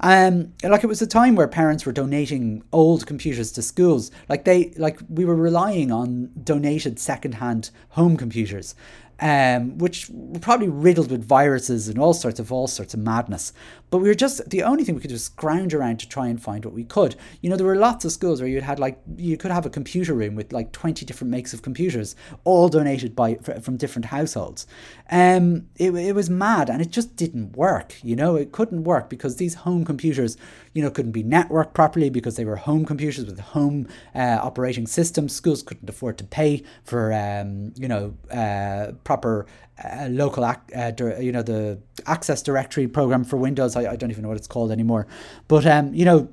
Um, 0.00 0.52
like 0.62 0.84
it 0.84 0.86
was 0.86 1.02
a 1.02 1.06
time 1.06 1.34
where 1.34 1.48
parents 1.48 1.84
were 1.84 1.92
donating 1.92 2.62
old 2.72 3.06
computers 3.06 3.50
to 3.52 3.62
schools. 3.62 4.10
Like 4.28 4.44
they, 4.44 4.72
like 4.76 5.00
we 5.08 5.24
were 5.24 5.34
relying 5.34 5.90
on 5.90 6.30
donated 6.42 6.98
second-hand 6.98 7.70
home 7.90 8.16
computers, 8.16 8.74
um, 9.20 9.78
which 9.78 10.08
were 10.10 10.38
probably 10.38 10.68
riddled 10.68 11.10
with 11.10 11.24
viruses 11.24 11.88
and 11.88 11.98
all 11.98 12.14
sorts 12.14 12.38
of 12.38 12.52
all 12.52 12.66
sorts 12.66 12.94
of 12.94 13.00
madness. 13.00 13.52
But 13.90 13.98
we 13.98 14.08
were 14.08 14.14
just 14.14 14.50
the 14.50 14.62
only 14.62 14.84
thing 14.84 14.94
we 14.94 15.00
could 15.00 15.08
do 15.08 15.14
was 15.14 15.24
scrounge 15.24 15.72
around 15.72 16.00
to 16.00 16.08
try 16.08 16.28
and 16.28 16.40
find 16.40 16.64
what 16.64 16.74
we 16.74 16.84
could. 16.84 17.16
You 17.40 17.48
know, 17.48 17.56
there 17.56 17.66
were 17.66 17.76
lots 17.76 18.04
of 18.04 18.12
schools 18.12 18.40
where 18.40 18.48
you 18.48 18.60
had 18.60 18.78
like 18.78 19.00
you 19.16 19.36
could 19.36 19.50
have 19.50 19.66
a 19.66 19.70
computer 19.70 20.14
room 20.14 20.34
with 20.34 20.52
like 20.52 20.72
twenty 20.72 21.06
different 21.06 21.30
makes 21.30 21.54
of 21.54 21.62
computers, 21.62 22.14
all 22.44 22.68
donated 22.68 23.16
by 23.16 23.36
from 23.36 23.76
different 23.76 24.06
households. 24.06 24.66
Um, 25.10 25.68
it, 25.76 25.94
it 25.94 26.14
was 26.14 26.28
mad, 26.28 26.68
and 26.68 26.82
it 26.82 26.90
just 26.90 27.16
didn't 27.16 27.56
work. 27.56 27.94
You 28.02 28.14
know, 28.14 28.36
it 28.36 28.52
couldn't 28.52 28.84
work 28.84 29.08
because 29.08 29.36
these 29.36 29.54
home 29.54 29.84
computers, 29.84 30.36
you 30.74 30.82
know, 30.82 30.90
couldn't 30.90 31.12
be 31.12 31.24
networked 31.24 31.72
properly 31.72 32.10
because 32.10 32.36
they 32.36 32.44
were 32.44 32.56
home 32.56 32.84
computers 32.84 33.24
with 33.24 33.40
home 33.40 33.88
uh, 34.14 34.38
operating 34.42 34.86
systems. 34.86 35.34
Schools 35.34 35.62
couldn't 35.62 35.88
afford 35.88 36.18
to 36.18 36.24
pay 36.24 36.62
for, 36.84 37.12
um, 37.12 37.72
you 37.76 37.88
know, 37.88 38.14
uh, 38.30 38.92
proper 39.08 39.46
uh, 39.82 40.06
local, 40.10 40.44
ac- 40.44 40.74
uh, 40.76 40.92
you 41.18 41.32
know, 41.32 41.42
the 41.42 41.78
Active 42.04 42.42
Directory 42.42 42.86
program 42.86 43.24
for 43.24 43.38
Windows. 43.38 43.74
I, 43.74 43.92
I 43.92 43.96
don't 43.96 44.10
even 44.10 44.22
know 44.22 44.28
what 44.28 44.36
it's 44.36 44.52
called 44.54 44.70
anymore. 44.70 45.06
But, 45.52 45.64
um, 45.64 45.94
you 45.94 46.04
know, 46.04 46.28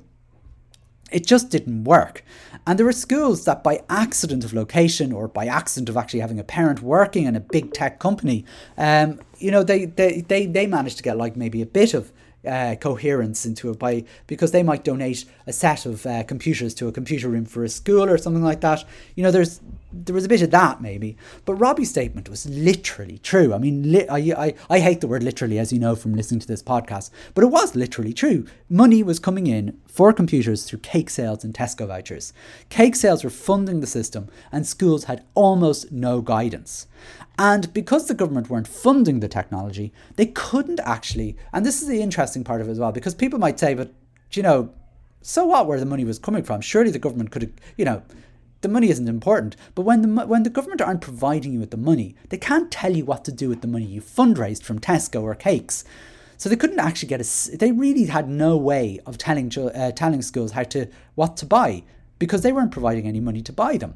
it 1.10 1.26
just 1.26 1.50
didn't 1.52 1.86
work. 1.86 2.16
And 2.68 2.78
there 2.78 2.86
were 2.86 3.00
schools 3.08 3.46
that, 3.46 3.64
by 3.64 3.76
accident 3.88 4.44
of 4.44 4.52
location 4.54 5.14
or 5.14 5.30
by 5.30 5.46
accident 5.46 5.88
of 5.88 5.96
actually 5.96 6.20
having 6.20 6.40
a 6.40 6.44
parent 6.44 6.82
working 6.82 7.24
in 7.30 7.36
a 7.38 7.40
big 7.40 7.72
tech 7.72 7.98
company, 8.00 8.44
um, 8.78 9.22
you 9.38 9.52
know, 9.52 9.64
they, 9.64 9.86
they, 9.86 10.20
they, 10.32 10.46
they 10.46 10.68
managed 10.68 10.98
to 10.98 11.04
get 11.04 11.16
like 11.16 11.38
maybe 11.38 11.62
a 11.62 11.66
bit 11.66 11.94
of 11.94 12.12
uh, 12.46 12.76
coherence 12.76 13.46
into 13.46 13.72
it 13.72 13.80
by 13.80 14.04
because 14.28 14.52
they 14.52 14.64
might 14.64 14.84
donate 14.84 15.26
a 15.48 15.54
set 15.54 15.86
of 15.86 16.06
uh, 16.06 16.24
computers 16.24 16.74
to 16.74 16.88
a 16.88 16.92
computer 16.92 17.30
room 17.30 17.46
for 17.46 17.64
a 17.64 17.70
school 17.70 18.06
or 18.14 18.18
something 18.18 18.44
like 18.44 18.62
that. 18.62 18.84
You 19.16 19.24
know, 19.24 19.32
there's 19.32 19.62
there 20.04 20.14
was 20.14 20.26
a 20.26 20.30
bit 20.30 20.42
of 20.42 20.52
that 20.52 20.82
maybe, 20.82 21.16
but 21.46 21.56
Robbie's 21.56 21.90
statement 21.90 22.30
was 22.30 22.46
literally 22.50 23.18
true. 23.20 23.54
I 23.54 23.58
mean, 23.58 23.92
li- 23.92 24.08
I, 24.10 24.18
I 24.18 24.54
I 24.70 24.80
hate 24.80 25.02
the 25.02 25.08
word 25.08 25.24
literally, 25.24 25.58
as 25.58 25.72
you 25.72 25.80
know 25.80 25.96
from 25.96 26.14
listening 26.14 26.42
to 26.42 26.48
this 26.48 26.62
podcast, 26.62 27.12
but 27.34 27.44
it 27.44 27.48
was 27.48 27.76
literally 27.76 28.14
true. 28.14 28.46
Money 28.70 29.04
was 29.04 29.20
coming 29.20 29.48
in 29.48 29.80
for 29.88 30.12
computers 30.12 30.64
through 30.64 30.80
cake 30.80 31.10
sales 31.10 31.44
and 31.44 31.54
Tesco 31.54 31.88
vouchers. 31.88 32.34
Cake 32.70 32.96
sales 32.96 33.24
were 33.24 33.30
funding 33.30 33.80
the 33.80 33.88
system, 33.88 34.28
and 34.52 34.68
schools 34.68 35.06
had 35.06 35.24
almost 35.34 35.92
no 35.92 36.22
guidance. 36.22 36.88
And 37.38 37.74
because 37.74 38.08
the 38.08 38.14
government 38.14 38.50
weren't 38.50 38.68
funding 38.68 39.20
the 39.20 39.28
technology, 39.28 39.94
they 40.16 40.28
couldn't 40.28 40.80
actually, 40.82 41.36
and 41.52 41.66
this 41.66 41.82
is 41.82 41.88
the 41.88 42.02
interesting 42.02 42.44
part 42.44 42.62
of 42.62 42.68
it 42.68 42.72
as 42.72 42.80
well, 42.80 42.92
because 42.92 43.14
people 43.14 43.40
might 43.40 43.60
say, 43.60 43.74
but, 43.74 43.94
you 44.32 44.44
know, 44.44 44.72
so 45.22 45.46
what 45.46 45.68
where 45.68 45.80
the 45.80 45.86
money 45.86 46.06
was 46.06 46.20
coming 46.20 46.44
from? 46.44 46.62
Surely 46.62 46.92
the 46.92 47.00
government 47.00 47.32
could 47.32 47.42
have, 47.42 47.52
you 47.78 47.84
know, 47.84 48.04
the 48.66 48.74
money 48.74 48.90
isn't 48.90 49.08
important. 49.08 49.56
But 49.76 49.84
when 49.84 50.02
the 50.02 50.26
when 50.26 50.42
the 50.42 50.50
government 50.50 50.82
aren't 50.82 51.02
providing 51.02 51.54
you 51.54 51.60
with 51.60 51.70
the 51.70 51.78
money, 51.78 52.16
they 52.30 52.38
can't 52.38 52.72
tell 52.72 52.98
you 52.98 53.06
what 53.06 53.24
to 53.26 53.32
do 53.32 53.48
with 53.48 53.62
the 53.62 53.68
money 53.68 53.86
you 53.86 54.02
fundraised 54.02 54.64
from 54.64 54.80
Tesco 54.80 55.22
or 55.22 55.36
Cakes. 55.36 55.84
So 56.38 56.50
they 56.50 56.56
couldn't 56.56 56.80
actually 56.80 57.10
get 57.10 57.22
a. 57.22 57.58
They 57.58 57.72
really 57.72 58.06
had 58.06 58.28
no 58.28 58.58
way 58.58 59.00
of 59.06 59.20
telling 59.20 59.56
uh, 59.56 59.92
telling 59.92 60.24
schools 60.24 60.54
how 60.54 60.64
to 60.64 60.88
what 61.14 61.38
to 61.38 61.46
buy 61.46 61.84
because 62.18 62.42
they 62.42 62.52
weren't 62.52 62.72
providing 62.72 63.08
any 63.08 63.20
money 63.20 63.44
to 63.44 63.54
buy 63.54 63.78
them. 63.78 63.94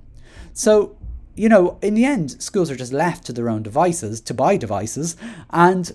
So 0.53 0.95
you 1.35 1.49
know, 1.49 1.79
in 1.81 1.95
the 1.95 2.05
end, 2.05 2.41
schools 2.43 2.69
are 2.69 2.75
just 2.75 2.93
left 2.93 3.25
to 3.25 3.33
their 3.33 3.49
own 3.49 3.63
devices 3.63 4.21
to 4.21 4.35
buy 4.35 4.55
devices, 4.55 5.17
and 5.49 5.91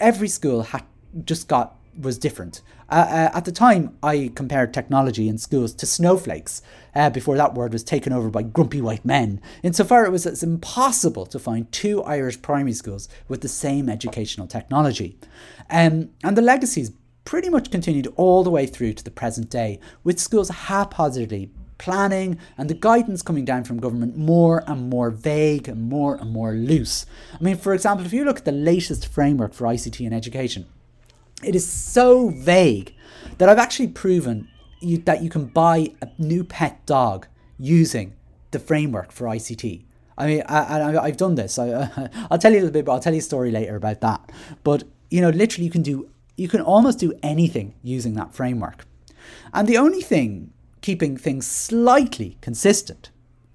every 0.00 0.28
school 0.28 0.62
had 0.64 0.82
just 1.24 1.46
got 1.46 1.76
was 1.96 2.18
different. 2.18 2.60
Uh, 2.90 2.94
uh, 2.94 3.36
at 3.36 3.44
the 3.44 3.52
time, 3.52 3.96
I 4.02 4.32
compared 4.34 4.72
technology 4.72 5.28
in 5.28 5.36
schools 5.36 5.74
to 5.74 5.86
snowflakes 5.86 6.62
uh, 6.94 7.10
before 7.10 7.36
that 7.36 7.54
word 7.54 7.72
was 7.72 7.84
taken 7.84 8.12
over 8.12 8.30
by 8.30 8.42
grumpy 8.42 8.80
white 8.80 9.04
men. 9.04 9.40
Insofar, 9.62 10.06
it 10.06 10.10
was 10.10 10.24
it's 10.24 10.42
impossible 10.42 11.26
to 11.26 11.38
find 11.38 11.70
two 11.70 12.02
Irish 12.02 12.40
primary 12.40 12.72
schools 12.72 13.08
with 13.28 13.42
the 13.42 13.48
same 13.48 13.88
educational 13.88 14.46
technology. 14.46 15.18
Um, 15.68 16.10
and 16.24 16.36
the 16.36 16.42
legacies 16.42 16.92
pretty 17.24 17.50
much 17.50 17.70
continued 17.70 18.10
all 18.16 18.42
the 18.42 18.50
way 18.50 18.66
through 18.66 18.94
to 18.94 19.04
the 19.04 19.10
present 19.10 19.50
day, 19.50 19.78
with 20.02 20.18
schools 20.18 20.48
haphazardly 20.48 21.50
planning 21.76 22.38
and 22.56 22.68
the 22.68 22.74
guidance 22.74 23.22
coming 23.22 23.44
down 23.44 23.64
from 23.64 23.78
government 23.78 24.16
more 24.16 24.64
and 24.66 24.90
more 24.90 25.10
vague 25.10 25.68
and 25.68 25.88
more 25.88 26.16
and 26.16 26.30
more 26.30 26.52
loose. 26.52 27.06
I 27.38 27.42
mean, 27.42 27.56
for 27.56 27.74
example, 27.74 28.04
if 28.04 28.12
you 28.12 28.24
look 28.24 28.38
at 28.38 28.44
the 28.46 28.52
latest 28.52 29.06
framework 29.06 29.54
for 29.54 29.66
ICT 29.66 30.04
in 30.04 30.12
education, 30.12 30.66
it 31.42 31.54
is 31.54 31.70
so 31.70 32.30
vague 32.30 32.94
that 33.38 33.48
I've 33.48 33.58
actually 33.58 33.88
proven 33.88 34.48
you, 34.80 34.98
that 34.98 35.22
you 35.22 35.30
can 35.30 35.46
buy 35.46 35.92
a 36.02 36.08
new 36.18 36.44
pet 36.44 36.84
dog 36.86 37.26
using 37.58 38.14
the 38.50 38.58
framework 38.58 39.12
for 39.12 39.26
ICT. 39.26 39.84
I 40.16 40.26
mean, 40.26 40.42
I, 40.48 41.06
have 41.06 41.16
done 41.16 41.36
this. 41.36 41.58
I, 41.58 41.66
will 42.30 42.38
tell 42.38 42.52
you 42.52 42.58
a 42.58 42.60
little 42.60 42.72
bit, 42.72 42.84
but 42.84 42.92
I'll 42.92 43.00
tell 43.00 43.12
you 43.12 43.20
a 43.20 43.22
story 43.22 43.50
later 43.50 43.76
about 43.76 44.00
that. 44.00 44.32
But 44.64 44.84
you 45.10 45.20
know, 45.20 45.30
literally, 45.30 45.64
you 45.64 45.70
can 45.70 45.82
do, 45.82 46.10
you 46.36 46.48
can 46.48 46.60
almost 46.60 46.98
do 46.98 47.12
anything 47.22 47.74
using 47.82 48.14
that 48.14 48.34
framework. 48.34 48.84
And 49.52 49.68
the 49.68 49.78
only 49.78 50.02
thing 50.02 50.52
keeping 50.80 51.16
things 51.16 51.46
slightly 51.46 52.36
consistent, 52.40 53.10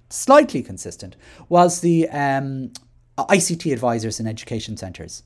slightly 0.08 0.62
consistent, 0.62 1.16
was 1.48 1.80
the 1.80 2.08
um, 2.08 2.72
ICT 3.18 3.72
advisors 3.72 4.18
in 4.18 4.26
education 4.26 4.76
centres. 4.76 5.22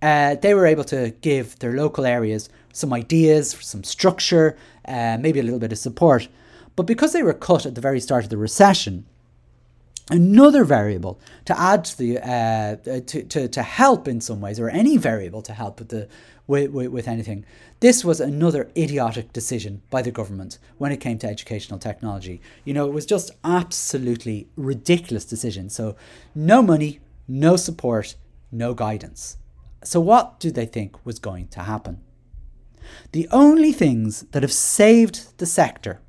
Uh, 0.00 0.36
they 0.36 0.54
were 0.54 0.66
able 0.66 0.84
to 0.84 1.10
give 1.20 1.58
their 1.58 1.72
local 1.72 2.06
areas 2.06 2.48
some 2.72 2.92
ideas, 2.92 3.56
some 3.60 3.82
structure, 3.82 4.56
uh, 4.86 5.18
maybe 5.20 5.40
a 5.40 5.42
little 5.42 5.58
bit 5.58 5.72
of 5.72 5.78
support. 5.78 6.28
But 6.76 6.86
because 6.86 7.12
they 7.12 7.22
were 7.24 7.34
cut 7.34 7.66
at 7.66 7.74
the 7.74 7.80
very 7.80 8.00
start 8.00 8.24
of 8.24 8.30
the 8.30 8.36
recession, 8.36 9.04
another 10.10 10.64
variable 10.64 11.18
to 11.44 11.58
add 11.58 11.84
to 11.84 11.98
the 11.98 12.18
uh, 12.18 12.76
to, 12.76 13.22
to, 13.24 13.48
to 13.48 13.62
help 13.62 14.06
in 14.06 14.20
some 14.20 14.40
ways, 14.40 14.60
or 14.60 14.68
any 14.68 14.96
variable 14.96 15.42
to 15.42 15.52
help 15.52 15.80
with 15.80 15.88
the 15.88 16.08
with, 16.46 16.70
with, 16.70 16.88
with 16.88 17.08
anything. 17.08 17.44
This 17.80 18.04
was 18.04 18.20
another 18.20 18.70
idiotic 18.76 19.32
decision 19.32 19.82
by 19.90 20.02
the 20.02 20.10
government 20.10 20.58
when 20.78 20.92
it 20.92 20.96
came 20.98 21.18
to 21.18 21.28
educational 21.28 21.78
technology. 21.78 22.40
You 22.64 22.74
know, 22.74 22.86
it 22.86 22.92
was 22.92 23.06
just 23.06 23.30
absolutely 23.44 24.48
ridiculous 24.56 25.24
decision. 25.24 25.68
So, 25.68 25.94
no 26.34 26.62
money, 26.62 27.00
no 27.28 27.56
support, 27.56 28.16
no 28.50 28.74
guidance. 28.74 29.36
So, 29.84 30.00
what 30.00 30.40
do 30.40 30.50
they 30.50 30.66
think 30.66 31.04
was 31.04 31.18
going 31.18 31.48
to 31.48 31.60
happen? 31.60 32.00
The 33.12 33.28
only 33.30 33.72
things 33.72 34.22
that 34.32 34.42
have 34.42 34.52
saved 34.52 35.38
the 35.38 35.46
sector, 35.46 36.00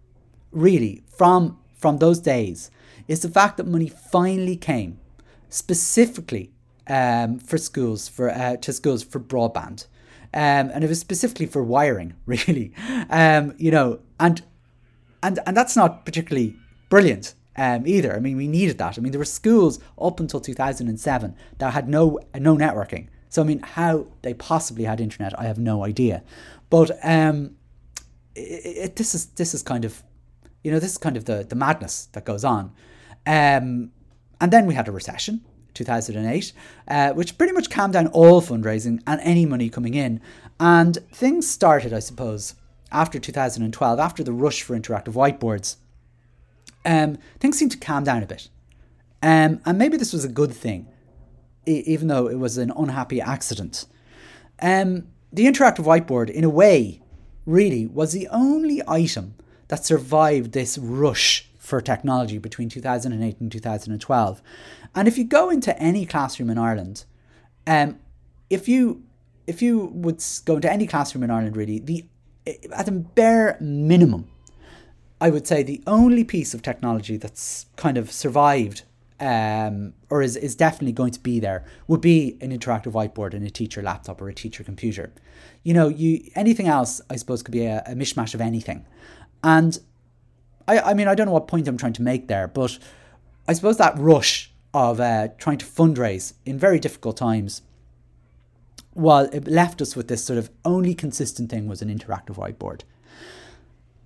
really, 0.52 1.04
from, 1.16 1.58
from 1.76 1.98
those 1.98 2.20
days, 2.20 2.72
is 3.08 3.22
the 3.22 3.30
fact 3.30 3.58
that 3.58 3.68
money 3.68 3.90
finally 3.90 4.56
came 4.56 5.00
specifically 5.50 6.52
um, 6.88 7.40
for 7.40 7.58
schools 7.58 8.08
for 8.08 8.30
uh, 8.30 8.56
to 8.58 8.72
schools 8.74 9.04
for 9.04 9.20
broadband 9.20 9.86
um, 10.34 10.70
and 10.74 10.84
it 10.84 10.88
was 10.88 11.00
specifically 11.00 11.48
for 11.48 11.64
wiring, 11.64 12.14
really. 12.26 12.72
Um, 13.10 13.56
you 13.58 13.72
know, 13.72 14.00
and 14.20 14.42
and 15.24 15.40
and 15.46 15.58
that's 15.58 15.76
not 15.76 16.06
particularly 16.06 16.56
brilliant. 16.90 17.34
um, 17.58 17.86
either. 17.86 18.16
I 18.16 18.20
mean, 18.20 18.38
we 18.38 18.48
needed 18.48 18.78
that. 18.78 18.98
I 18.98 19.02
mean, 19.02 19.12
there 19.12 19.20
were 19.20 19.26
schools 19.26 19.80
up 20.00 20.20
until 20.20 20.40
2007 20.40 21.36
that 21.58 21.74
had 21.74 21.90
no 21.90 22.20
no 22.36 22.56
networking. 22.56 23.08
So 23.30 23.42
I 23.42 23.46
mean, 23.46 23.60
how 23.60 24.08
they 24.22 24.34
possibly 24.34 24.84
had 24.84 25.00
internet, 25.00 25.40
I 25.40 25.44
have 25.44 25.60
no 25.60 25.86
idea. 25.86 26.24
But 26.70 26.92
um, 27.04 27.56
it, 28.36 28.66
it, 28.66 28.96
this 28.96 29.16
is 29.16 29.28
this 29.28 29.54
is 29.54 29.64
kind 29.64 29.86
of, 29.86 30.04
you 30.64 30.72
know, 30.72 30.80
this 30.80 30.92
is 30.92 30.98
kind 30.98 31.16
of 31.16 31.26
the 31.26 31.46
the 31.48 31.56
madness 31.56 32.08
that 32.14 32.26
goes 32.26 32.44
on. 32.44 32.72
Um, 33.26 33.92
and 34.42 34.52
then 34.52 34.66
we 34.66 34.74
had 34.74 34.88
a 34.88 34.92
recession, 34.92 35.42
2008, 35.74 36.54
uh, 36.88 37.14
which 37.14 37.38
pretty 37.38 37.54
much 37.54 37.70
calmed 37.70 37.94
down 37.94 38.08
all 38.08 38.42
fundraising 38.42 39.02
and 39.06 39.20
any 39.22 39.46
money 39.46 39.70
coming 39.70 39.94
in. 39.94 40.22
And 40.60 40.98
things 41.12 41.48
started, 41.48 41.94
I 41.94 42.00
suppose, 42.00 42.56
after 42.92 43.20
2012, 43.20 44.00
after 44.00 44.24
the 44.24 44.34
rush 44.34 44.62
for 44.62 44.78
interactive 44.78 45.14
whiteboards. 45.14 45.76
Um, 46.86 47.18
things 47.40 47.58
seemed 47.58 47.72
to 47.74 47.78
calm 47.78 48.04
down 48.04 48.24
a 48.24 48.26
bit. 48.26 48.50
Um, 49.22 49.62
and 49.66 49.78
maybe 49.78 49.98
this 49.98 50.14
was 50.14 50.24
a 50.24 50.30
good 50.30 50.54
thing, 50.54 50.88
even 51.70 52.08
though 52.08 52.28
it 52.28 52.40
was 52.40 52.58
an 52.58 52.72
unhappy 52.76 53.22
accident. 53.22 53.86
Um, 54.62 55.08
the 55.32 55.46
interactive 55.46 55.86
whiteboard, 55.86 56.30
in 56.30 56.44
a 56.44 56.50
way, 56.50 57.02
really 57.46 57.86
was 57.86 58.12
the 58.12 58.28
only 58.30 58.82
item 58.88 59.36
that 59.68 59.86
survived 59.86 60.52
this 60.52 60.78
rush 60.78 61.50
for 61.58 61.82
technology 61.82 62.38
between 62.38 62.70
2008 62.70 63.40
and 63.40 63.52
2012. 63.52 64.42
And 64.96 65.08
if 65.08 65.18
you 65.18 65.24
go 65.24 65.50
into 65.50 65.78
any 65.80 66.06
classroom 66.06 66.50
in 66.50 66.58
Ireland, 66.58 67.06
um, 67.68 68.00
if 68.50 68.68
you 68.68 69.04
if 69.46 69.62
you 69.64 69.86
would 69.94 70.24
go 70.46 70.56
into 70.56 70.72
any 70.72 70.86
classroom 70.86 71.24
in 71.24 71.32
Ireland, 71.32 71.56
really, 71.56 71.80
the 71.80 72.06
at 72.74 72.86
the 72.86 72.92
bare 72.92 73.58
minimum, 73.60 74.28
I 75.22 75.30
would 75.30 75.46
say 75.46 75.64
the 75.64 75.84
only 75.86 76.24
piece 76.24 76.54
of 76.54 76.62
technology 76.62 77.18
that's 77.18 77.68
kind 77.76 77.98
of 77.98 78.12
survived 78.12 78.84
um, 79.20 79.94
or 80.10 80.22
is, 80.22 80.36
is 80.36 80.56
definitely 80.56 80.92
going 80.92 81.12
to 81.12 81.20
be 81.20 81.40
there 81.40 81.66
would 81.88 82.02
be 82.02 82.38
an 82.42 82.58
interactive 82.58 82.94
whiteboard 82.94 83.34
and 83.34 83.46
a 83.46 83.50
teacher 83.50 83.82
laptop 83.82 84.22
or 84.22 84.30
a 84.30 84.34
teacher 84.34 84.64
computer. 84.64 85.12
You 85.64 85.74
know, 85.74 85.88
you 85.88 86.30
anything 86.36 86.68
else 86.68 87.02
I 87.10 87.16
suppose 87.16 87.44
could 87.44 87.52
be 87.52 87.66
a, 87.66 87.84
a 87.86 87.94
mishmash 87.94 88.34
of 88.34 88.42
anything. 88.42 88.86
And 89.44 89.78
I, 90.68 90.80
I 90.80 90.94
mean 90.94 91.08
I 91.08 91.16
don't 91.16 91.28
know 91.28 91.34
what 91.34 91.48
point 91.48 91.68
I'm 91.68 91.78
trying 91.78 91.94
to 91.94 92.02
make 92.02 92.28
there, 92.28 92.48
but 92.48 92.78
I 93.48 93.54
suppose 93.54 93.78
that 93.78 93.98
rush 93.98 94.52
of 94.74 95.00
uh, 95.00 95.30
trying 95.38 95.58
to 95.58 95.66
fundraise 95.66 96.34
in 96.46 96.58
very 96.60 96.80
difficult 96.80 97.18
times 97.18 97.62
well, 99.00 99.30
it 99.32 99.48
left 99.48 99.82
us 99.82 99.96
with 99.96 100.08
this 100.08 100.24
sort 100.24 100.38
of 100.38 100.50
only 100.66 100.94
consistent 100.94 101.50
thing 101.50 101.68
was 101.68 101.82
an 101.82 101.88
interactive 101.90 102.36
whiteboard. 102.36 102.82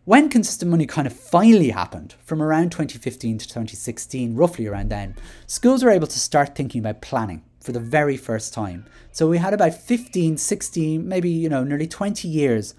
When 0.06 0.28
consistent 0.28 0.70
money 0.70 0.86
kind 0.86 1.08
of 1.08 1.13
finally 1.13 1.70
happened, 1.70 2.16
from 2.26 2.42
around 2.42 2.74
2015 2.74 3.38
to 3.38 3.48
2016, 3.48 4.36
roughly 4.36 4.68
around 4.68 4.89
then, 4.89 5.16
schools 5.48 5.82
were 5.82 5.92
able 5.92 6.08
to 6.08 6.20
start 6.20 6.56
thinking 6.56 6.80
about 6.80 7.02
planning 7.02 7.42
for 7.62 7.72
the 7.72 7.80
very 7.80 8.18
first 8.18 8.54
time. 8.54 8.86
So 9.13 9.30
we 9.30 9.38
had 9.38 9.54
about 9.54 9.76
15, 9.76 10.36
16, 10.36 11.08
maybe, 11.08 11.30
you 11.30 11.48
know, 11.48 11.63
nearly 11.63 11.88
20 11.88 12.28
years 12.28 12.76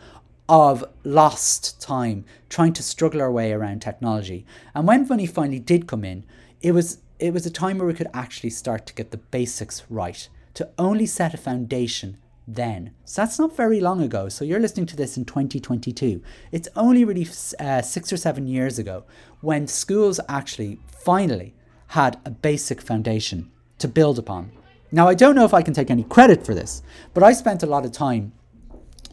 of 0.50 0.84
lost 1.02 1.80
time 1.80 2.26
trying 2.50 2.74
to 2.74 2.82
struggle 2.82 3.22
our 3.22 3.32
way 3.32 3.52
around 3.52 3.80
technology. 3.80 4.44
And 4.74 4.86
when 4.86 5.08
money 5.08 5.24
finally 5.24 5.60
did 5.60 5.86
come 5.86 6.04
in, 6.04 6.26
it 6.60 6.72
was 6.72 6.98
it 7.18 7.32
was 7.32 7.46
a 7.46 7.50
time 7.50 7.78
where 7.78 7.86
we 7.86 7.94
could 7.94 8.10
actually 8.12 8.50
start 8.50 8.84
to 8.84 8.94
get 8.94 9.12
the 9.12 9.16
basics 9.16 9.84
right 9.88 10.28
to 10.52 10.68
only 10.76 11.06
set 11.06 11.32
a 11.32 11.38
foundation 11.38 12.18
then. 12.46 12.92
So 13.04 13.22
that's 13.22 13.38
not 13.38 13.56
very 13.56 13.80
long 13.80 14.02
ago. 14.02 14.28
So 14.28 14.44
you're 14.44 14.60
listening 14.60 14.86
to 14.86 14.96
this 14.96 15.16
in 15.16 15.24
2022. 15.24 16.22
It's 16.52 16.68
only 16.76 17.04
really 17.04 17.26
uh, 17.58 17.82
six 17.82 18.12
or 18.12 18.16
seven 18.16 18.46
years 18.46 18.78
ago 18.78 19.04
when 19.40 19.66
schools 19.66 20.20
actually 20.28 20.78
finally 20.88 21.54
had 21.88 22.18
a 22.24 22.30
basic 22.30 22.80
foundation 22.80 23.50
to 23.78 23.88
build 23.88 24.18
upon. 24.18 24.52
Now, 24.92 25.08
I 25.08 25.14
don't 25.14 25.34
know 25.34 25.44
if 25.44 25.54
I 25.54 25.62
can 25.62 25.74
take 25.74 25.90
any 25.90 26.04
credit 26.04 26.44
for 26.44 26.54
this, 26.54 26.82
but 27.14 27.22
I 27.22 27.32
spent 27.32 27.62
a 27.62 27.66
lot 27.66 27.84
of 27.84 27.92
time 27.92 28.32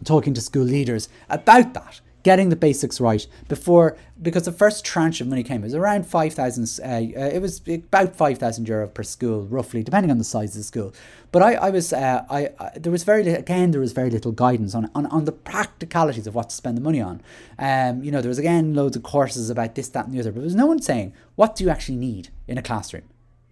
talking 0.03 0.33
to 0.33 0.41
school 0.41 0.63
leaders 0.63 1.09
about 1.29 1.73
that 1.73 2.01
getting 2.23 2.49
the 2.49 2.55
basics 2.55 2.99
right 2.99 3.25
before 3.47 3.97
because 4.21 4.43
the 4.43 4.51
first 4.51 4.85
tranche 4.85 5.21
of 5.21 5.27
money 5.27 5.43
came 5.43 5.61
it 5.61 5.65
was 5.65 5.73
around 5.73 6.05
5000 6.05 6.79
uh, 6.83 6.85
uh, 6.85 6.99
it 7.33 7.41
was 7.41 7.61
about 7.67 8.15
5000 8.15 8.67
euro 8.67 8.87
per 8.87 9.03
school 9.03 9.45
roughly 9.45 9.83
depending 9.83 10.11
on 10.11 10.17
the 10.17 10.23
size 10.23 10.55
of 10.55 10.59
the 10.59 10.63
school. 10.63 10.93
But 11.31 11.41
i, 11.41 11.53
I 11.53 11.69
was 11.69 11.93
uh, 11.93 12.25
I, 12.29 12.49
I, 12.59 12.71
there 12.77 12.91
was 12.91 13.03
very 13.03 13.27
again 13.27 13.71
there 13.71 13.81
was 13.81 13.93
very 13.93 14.09
little 14.09 14.31
guidance 14.31 14.75
on, 14.75 14.89
on 14.93 15.05
on 15.07 15.25
the 15.25 15.31
practicalities 15.31 16.27
of 16.27 16.35
what 16.35 16.49
to 16.49 16.55
spend 16.55 16.77
the 16.77 16.81
money 16.81 17.01
on. 17.01 17.21
Um 17.57 18.03
you 18.03 18.11
know 18.11 18.21
there 18.21 18.29
was 18.29 18.39
again 18.39 18.73
loads 18.73 18.95
of 18.95 19.03
courses 19.03 19.49
about 19.49 19.75
this 19.75 19.89
that 19.89 20.05
and 20.05 20.13
the 20.13 20.19
other 20.19 20.31
but 20.31 20.39
there 20.39 20.45
was 20.45 20.55
no 20.55 20.67
one 20.67 20.81
saying 20.81 21.13
what 21.35 21.55
do 21.55 21.63
you 21.63 21.69
actually 21.69 21.97
need 21.97 22.29
in 22.47 22.57
a 22.57 22.61
classroom? 22.61 23.03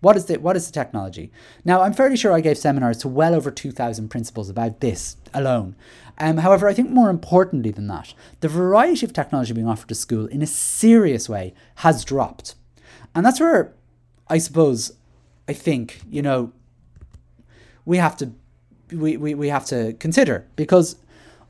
What 0.01 0.15
is 0.15 0.25
the 0.25 0.39
what 0.39 0.55
is 0.55 0.65
the 0.65 0.71
technology? 0.71 1.31
Now 1.65 1.81
I'm 1.81 1.93
fairly 1.93 2.15
sure 2.15 2.31
I 2.31 2.41
gave 2.41 2.57
seminars 2.57 2.99
to 2.99 3.07
well 3.07 3.35
over 3.35 3.51
2,000 3.51 4.07
principals 4.09 4.49
about 4.49 4.79
this 4.79 5.17
alone, 5.33 5.75
um, 6.19 6.37
however, 6.37 6.67
I 6.67 6.73
think 6.73 6.89
more 6.89 7.09
importantly 7.09 7.71
than 7.71 7.87
that, 7.87 8.13
the 8.41 8.49
variety 8.49 9.05
of 9.05 9.13
technology 9.13 9.53
being 9.53 9.67
offered 9.67 9.89
to 9.89 9.95
school 9.95 10.25
in 10.27 10.41
a 10.41 10.47
serious 10.47 11.29
way 11.29 11.53
has 11.75 12.03
dropped. 12.03 12.55
And 13.15 13.25
that's 13.25 13.39
where 13.39 13.73
I 14.27 14.37
suppose 14.37 14.91
I 15.47 15.53
think, 15.53 16.01
you 16.09 16.21
know, 16.21 16.51
we 17.85 17.97
have 17.97 18.17
to 18.17 18.31
we, 18.91 19.17
we, 19.17 19.33
we 19.33 19.49
have 19.49 19.65
to 19.65 19.93
consider 19.93 20.45
because 20.55 20.95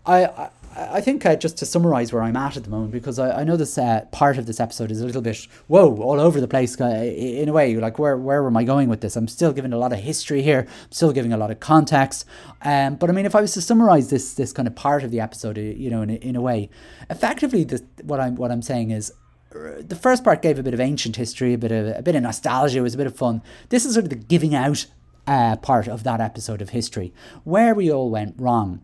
I, 0.06 0.26
I 0.26 0.50
I 0.92 1.02
think 1.02 1.26
uh, 1.26 1.36
just 1.36 1.58
to 1.58 1.66
summarize 1.66 2.14
where 2.14 2.24
I'm 2.24 2.36
at 2.36 2.56
at 2.56 2.64
the 2.64 2.70
moment, 2.70 2.92
because 2.92 3.20
I, 3.20 3.42
I 3.42 3.44
know 3.44 3.58
this 3.58 3.78
uh, 3.78 4.06
part 4.12 4.38
of 4.38 4.46
this 4.46 4.60
episode 4.60 4.92
is 4.92 5.02
a 5.02 5.06
little 5.06 5.22
bit 5.22 5.48
whoa, 5.68 5.96
all 5.98 6.20
over 6.20 6.40
the 6.40 6.48
place 6.48 6.80
uh, 6.80 6.86
in 6.86 7.50
a 7.50 7.54
way. 7.54 7.76
Like 7.76 8.00
where 8.00 8.18
where 8.18 8.46
am 8.46 8.56
I 8.56 8.64
going 8.64 8.90
with 8.90 9.02
this? 9.02 9.16
I'm 9.16 9.28
still 9.28 9.52
giving 9.52 9.74
a 9.74 9.78
lot 9.78 9.94
of 9.94 10.00
history 10.00 10.42
here. 10.42 10.68
I'm 10.68 10.92
still 10.92 11.12
giving 11.12 11.34
a 11.34 11.38
lot 11.38 11.52
of 11.52 11.60
context. 11.60 12.26
Um, 12.62 12.96
but 12.96 13.10
I 13.10 13.14
mean, 13.14 13.26
if 13.26 13.36
I 13.36 13.42
was 13.42 13.54
to 13.54 13.62
summarize 13.62 14.10
this 14.10 14.34
this 14.36 14.54
kind 14.54 14.68
of 14.68 14.76
part 14.76 15.04
of 15.04 15.12
the 15.12 15.20
episode, 15.20 15.58
uh, 15.58 15.62
you 15.62 15.90
know, 15.90 16.02
in 16.02 16.10
a, 16.10 16.16
in 16.16 16.36
a 16.36 16.42
way, 16.42 16.70
effectively, 17.10 17.64
this, 17.64 17.84
what 18.04 18.20
I'm 18.20 18.36
what 18.36 18.52
I'm 18.52 18.62
saying 18.62 18.92
is 18.92 19.12
the 19.52 19.98
first 20.00 20.24
part 20.24 20.42
gave 20.42 20.60
a 20.60 20.64
bit 20.64 20.74
of 20.74 20.80
ancient 20.80 21.16
history, 21.16 21.54
a 21.54 21.58
bit 21.58 21.72
of 21.72 21.98
a 21.98 22.02
bit 22.02 22.16
of 22.16 22.24
nostalgia, 22.24 22.80
it 22.80 22.82
was 22.82 22.94
a 22.94 22.98
bit 22.98 23.08
of 23.08 23.16
fun. 23.16 23.42
This 23.70 23.86
is 23.86 23.94
sort 23.94 24.06
of 24.06 24.10
the 24.10 24.16
giving 24.16 24.54
out 24.56 24.86
uh, 25.28 25.56
part 25.58 25.88
of 25.88 26.04
that 26.04 26.22
episode 26.22 26.62
of 26.62 26.70
history, 26.70 27.14
where 27.44 27.74
we 27.74 27.92
all 27.92 28.10
went 28.10 28.36
wrong. 28.38 28.82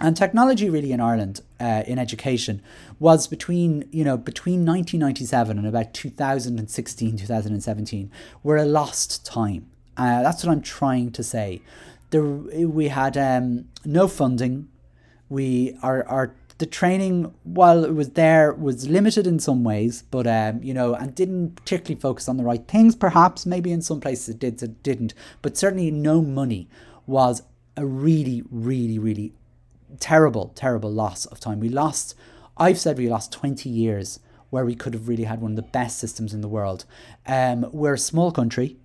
And 0.00 0.16
technology, 0.16 0.70
really, 0.70 0.92
in 0.92 1.00
Ireland, 1.00 1.42
uh, 1.60 1.84
in 1.86 1.98
education, 1.98 2.62
was 2.98 3.26
between 3.26 3.88
you 3.92 4.04
know 4.04 4.16
between 4.16 4.64
1997 4.64 5.58
and 5.58 5.66
about 5.66 5.92
2016, 5.92 7.16
2017, 7.16 8.10
were 8.42 8.56
a 8.56 8.64
lost 8.64 9.24
time. 9.26 9.68
Uh, 9.96 10.22
that's 10.22 10.42
what 10.42 10.50
I'm 10.50 10.62
trying 10.62 11.12
to 11.12 11.22
say. 11.22 11.62
There, 12.10 12.24
we 12.24 12.88
had 12.88 13.16
um, 13.16 13.66
no 13.84 14.08
funding. 14.08 14.68
We 15.28 15.76
our 15.82 16.06
our 16.08 16.34
the 16.58 16.66
training, 16.66 17.34
while 17.42 17.84
it 17.84 17.94
was 17.94 18.10
there, 18.10 18.52
was 18.52 18.88
limited 18.88 19.26
in 19.26 19.40
some 19.40 19.64
ways, 19.64 20.04
but 20.10 20.26
um, 20.26 20.62
you 20.62 20.72
know, 20.72 20.94
and 20.94 21.14
didn't 21.14 21.56
particularly 21.56 22.00
focus 22.00 22.28
on 22.28 22.36
the 22.36 22.44
right 22.44 22.66
things. 22.66 22.94
Perhaps, 22.94 23.44
maybe 23.44 23.72
in 23.72 23.82
some 23.82 24.00
places 24.00 24.30
it 24.30 24.38
did, 24.38 24.62
it 24.62 24.82
didn't. 24.82 25.12
But 25.42 25.56
certainly, 25.56 25.90
no 25.90 26.22
money 26.22 26.68
was 27.06 27.42
a 27.76 27.84
really, 27.84 28.42
really, 28.50 28.98
really 28.98 29.32
terrible, 30.00 30.52
terrible 30.54 30.90
loss 30.90 31.26
of 31.26 31.40
time. 31.40 31.60
We 31.60 31.68
lost, 31.68 32.14
I've 32.56 32.78
said 32.78 32.98
we 32.98 33.08
lost 33.08 33.32
20 33.32 33.68
years 33.68 34.20
where 34.50 34.64
we 34.64 34.74
could 34.74 34.92
have 34.94 35.08
really 35.08 35.24
had 35.24 35.40
one 35.40 35.52
of 35.52 35.56
the 35.56 35.62
best 35.62 35.98
systems 35.98 36.34
in 36.34 36.42
the 36.42 36.48
world. 36.48 36.84
Um, 37.26 37.66
we're 37.72 37.94
a 37.94 37.98
small 37.98 38.30
country. 38.32 38.76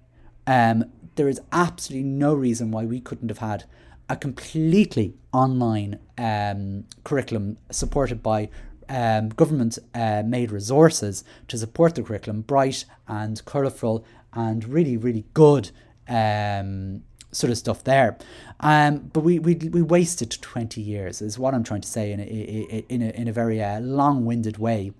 Um, 0.45 0.85
there 1.15 1.27
is 1.27 1.41
absolutely 1.51 2.07
no 2.07 2.33
reason 2.33 2.71
why 2.71 2.85
we 2.85 3.01
couldn't 3.01 3.29
have 3.29 3.39
had 3.39 3.65
a 4.09 4.15
completely 4.15 5.15
online 5.33 5.99
um, 6.17 6.85
curriculum 7.03 7.57
supported 7.69 8.23
by 8.23 8.49
um, 8.89 9.29
government 9.29 9.77
uh, 9.93 10.23
made 10.25 10.51
resources 10.51 11.23
to 11.49 11.57
support 11.57 11.95
the 11.95 12.03
curriculum, 12.03 12.41
bright 12.41 12.85
and 13.07 13.43
colourful 13.43 14.05
and 14.33 14.65
really, 14.65 14.95
really 14.95 15.25
good 15.33 15.71
um, 16.07 17.03
sort 17.31 17.51
of 17.51 17.57
stuff 17.57 17.83
there. 17.83 18.17
Um, 18.59 19.09
but 19.13 19.21
we, 19.21 19.39
we, 19.39 19.55
we 19.55 19.81
wasted 19.81 20.31
20 20.31 20.81
years, 20.81 21.21
is 21.21 21.37
what 21.37 21.53
I'm 21.53 21.63
trying 21.63 21.81
to 21.81 21.87
say 21.87 22.11
in 22.11 22.19
a, 22.19 22.23
in 22.23 23.01
a, 23.01 23.09
in 23.11 23.27
a 23.27 23.31
very 23.31 23.61
uh, 23.61 23.79
long 23.79 24.25
winded 24.25 24.57
way. 24.57 24.93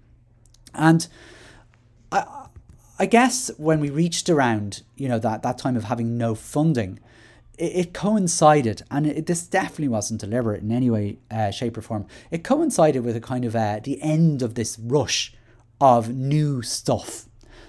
And 0.74 1.08
I, 2.12 2.48
I 3.00 3.06
guess 3.06 3.52
when 3.58 3.80
we 3.80 3.90
reached 3.90 4.30
around, 4.30 4.84
you 4.96 5.08
know, 5.08 5.20
that, 5.20 5.44
that 5.44 5.58
time 5.58 5.76
of 5.76 5.86
having 5.86 6.18
no 6.18 6.36
funding, 6.36 7.00
it, 7.58 7.76
it 7.76 7.94
coincided, 7.94 8.84
and 8.92 9.08
it, 9.08 9.26
this 9.26 9.46
definitely 9.46 9.88
wasn't 9.88 10.22
deliberate 10.22 10.62
in 10.62 10.72
any 10.72 10.90
way, 10.90 11.18
uh, 11.32 11.52
shape, 11.52 11.78
or 11.78 11.82
form. 11.82 12.06
It 12.32 12.44
coincided 12.44 13.04
with 13.04 13.16
a 13.16 13.22
kind 13.22 13.46
of 13.46 13.56
uh, 13.56 13.80
the 13.84 14.02
end 14.02 14.42
of 14.42 14.56
this 14.56 14.78
rush 14.80 15.34
of 15.80 16.14
new 16.14 16.62
stuff. 16.62 17.26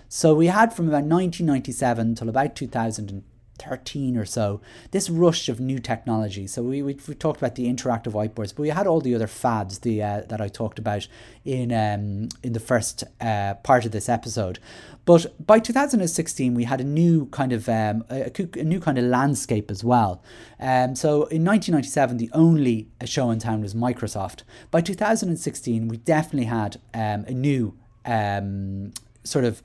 So 0.08 0.34
we 0.34 0.46
had 0.46 0.72
from 0.72 0.88
about 0.88 1.04
1997 1.04 2.14
till 2.14 2.28
about 2.28 2.56
2000 2.56 3.22
13 3.58 4.16
or 4.16 4.24
so, 4.24 4.60
this 4.90 5.10
rush 5.10 5.48
of 5.48 5.60
new 5.60 5.78
technology. 5.78 6.46
So 6.46 6.62
we, 6.62 6.82
we, 6.82 6.98
we 7.06 7.14
talked 7.14 7.38
about 7.38 7.54
the 7.54 7.66
interactive 7.66 8.12
whiteboards, 8.12 8.54
but 8.54 8.60
we 8.60 8.68
had 8.68 8.86
all 8.86 9.00
the 9.00 9.14
other 9.14 9.26
fads 9.26 9.80
the 9.80 10.02
uh, 10.02 10.22
that 10.28 10.40
I 10.40 10.48
talked 10.48 10.78
about 10.78 11.06
in 11.44 11.72
um, 11.72 12.28
in 12.42 12.52
the 12.52 12.60
first 12.60 13.04
uh, 13.20 13.54
part 13.54 13.84
of 13.84 13.92
this 13.92 14.08
episode. 14.08 14.58
But 15.04 15.46
by 15.46 15.58
2016, 15.58 16.52
we 16.52 16.64
had 16.64 16.82
a 16.82 16.84
new 16.84 17.26
kind 17.26 17.52
of 17.52 17.66
um, 17.68 18.04
a, 18.10 18.30
a, 18.58 18.62
new 18.62 18.78
kind 18.78 18.98
of 18.98 19.04
landscape 19.04 19.70
as 19.70 19.82
well. 19.82 20.22
Um, 20.60 20.94
so 20.94 21.24
in 21.28 21.46
1997, 21.46 22.18
the 22.18 22.28
only 22.34 22.88
show 23.06 23.30
in 23.30 23.38
town 23.38 23.62
was 23.62 23.74
Microsoft. 23.74 24.42
By 24.70 24.82
2016, 24.82 25.88
we 25.88 25.96
definitely 25.96 26.44
had 26.44 26.78
um, 26.92 27.24
a 27.26 27.32
new 27.32 27.74
um, 28.04 28.92
sort 29.24 29.46
of 29.46 29.62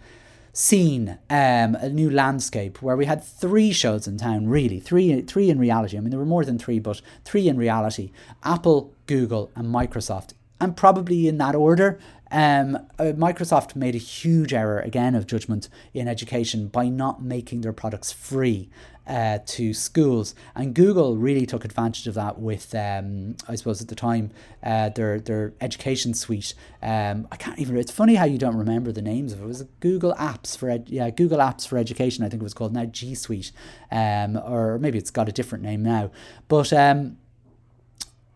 scene, 0.53 1.17
um, 1.31 1.75
a 1.75 1.89
new 1.89 2.09
landscape 2.09 2.81
where 2.81 2.95
we 2.95 3.05
had 3.05 3.23
three 3.23 3.71
shows 3.71 4.07
in 4.07 4.17
town, 4.17 4.47
really, 4.47 4.79
three, 4.79 5.21
three 5.21 5.49
in 5.49 5.59
reality. 5.59 5.97
I 5.97 5.99
mean, 5.99 6.11
there 6.11 6.19
were 6.19 6.25
more 6.25 6.45
than 6.45 6.59
three, 6.59 6.79
but 6.79 7.01
three 7.25 7.47
in 7.49 7.57
reality 7.57 8.11
Apple, 8.43 8.93
Google, 9.07 9.51
and 9.55 9.67
Microsoft. 9.67 10.33
And 10.61 10.77
probably 10.77 11.27
in 11.27 11.39
that 11.39 11.55
order, 11.55 11.99
um, 12.33 12.75
uh, 12.97 13.13
Microsoft 13.15 13.75
made 13.75 13.93
a 13.93 13.99
huge 13.99 14.53
error 14.53 14.79
again 14.79 15.13
of 15.13 15.27
judgment 15.27 15.69
in 15.93 16.07
education 16.07 16.67
by 16.67 16.89
not 16.89 17.21
making 17.21 17.61
their 17.61 17.71
products 17.71 18.11
free 18.11 18.71
uh, 19.05 19.37
to 19.45 19.71
schools, 19.73 20.33
and 20.55 20.73
Google 20.73 21.15
really 21.15 21.45
took 21.45 21.63
advantage 21.63 22.07
of 22.07 22.15
that 22.15 22.39
with, 22.39 22.73
um, 22.73 23.35
I 23.47 23.53
suppose, 23.55 23.81
at 23.81 23.87
the 23.87 23.95
time, 23.95 24.31
uh, 24.63 24.89
their 24.89 25.19
their 25.19 25.53
education 25.61 26.15
suite. 26.15 26.55
Um, 26.81 27.27
I 27.31 27.35
can't 27.35 27.59
even. 27.59 27.77
It's 27.77 27.91
funny 27.91 28.15
how 28.15 28.25
you 28.25 28.39
don't 28.39 28.57
remember 28.57 28.91
the 28.91 29.01
names 29.03 29.33
of 29.33 29.39
it. 29.39 29.43
It 29.43 29.47
was 29.47 29.63
Google 29.79 30.15
Apps 30.15 30.57
for 30.57 30.69
ed, 30.69 30.89
yeah 30.89 31.11
Google 31.11 31.37
Apps 31.37 31.67
for 31.67 31.77
Education. 31.77 32.23
I 32.23 32.29
think 32.29 32.41
it 32.41 32.43
was 32.43 32.55
called 32.55 32.73
now 32.73 32.85
G 32.85 33.13
Suite, 33.13 33.51
um, 33.91 34.37
or 34.37 34.79
maybe 34.79 34.97
it's 34.97 35.11
got 35.11 35.29
a 35.29 35.33
different 35.33 35.63
name 35.63 35.83
now, 35.83 36.09
but 36.47 36.73
um 36.73 37.17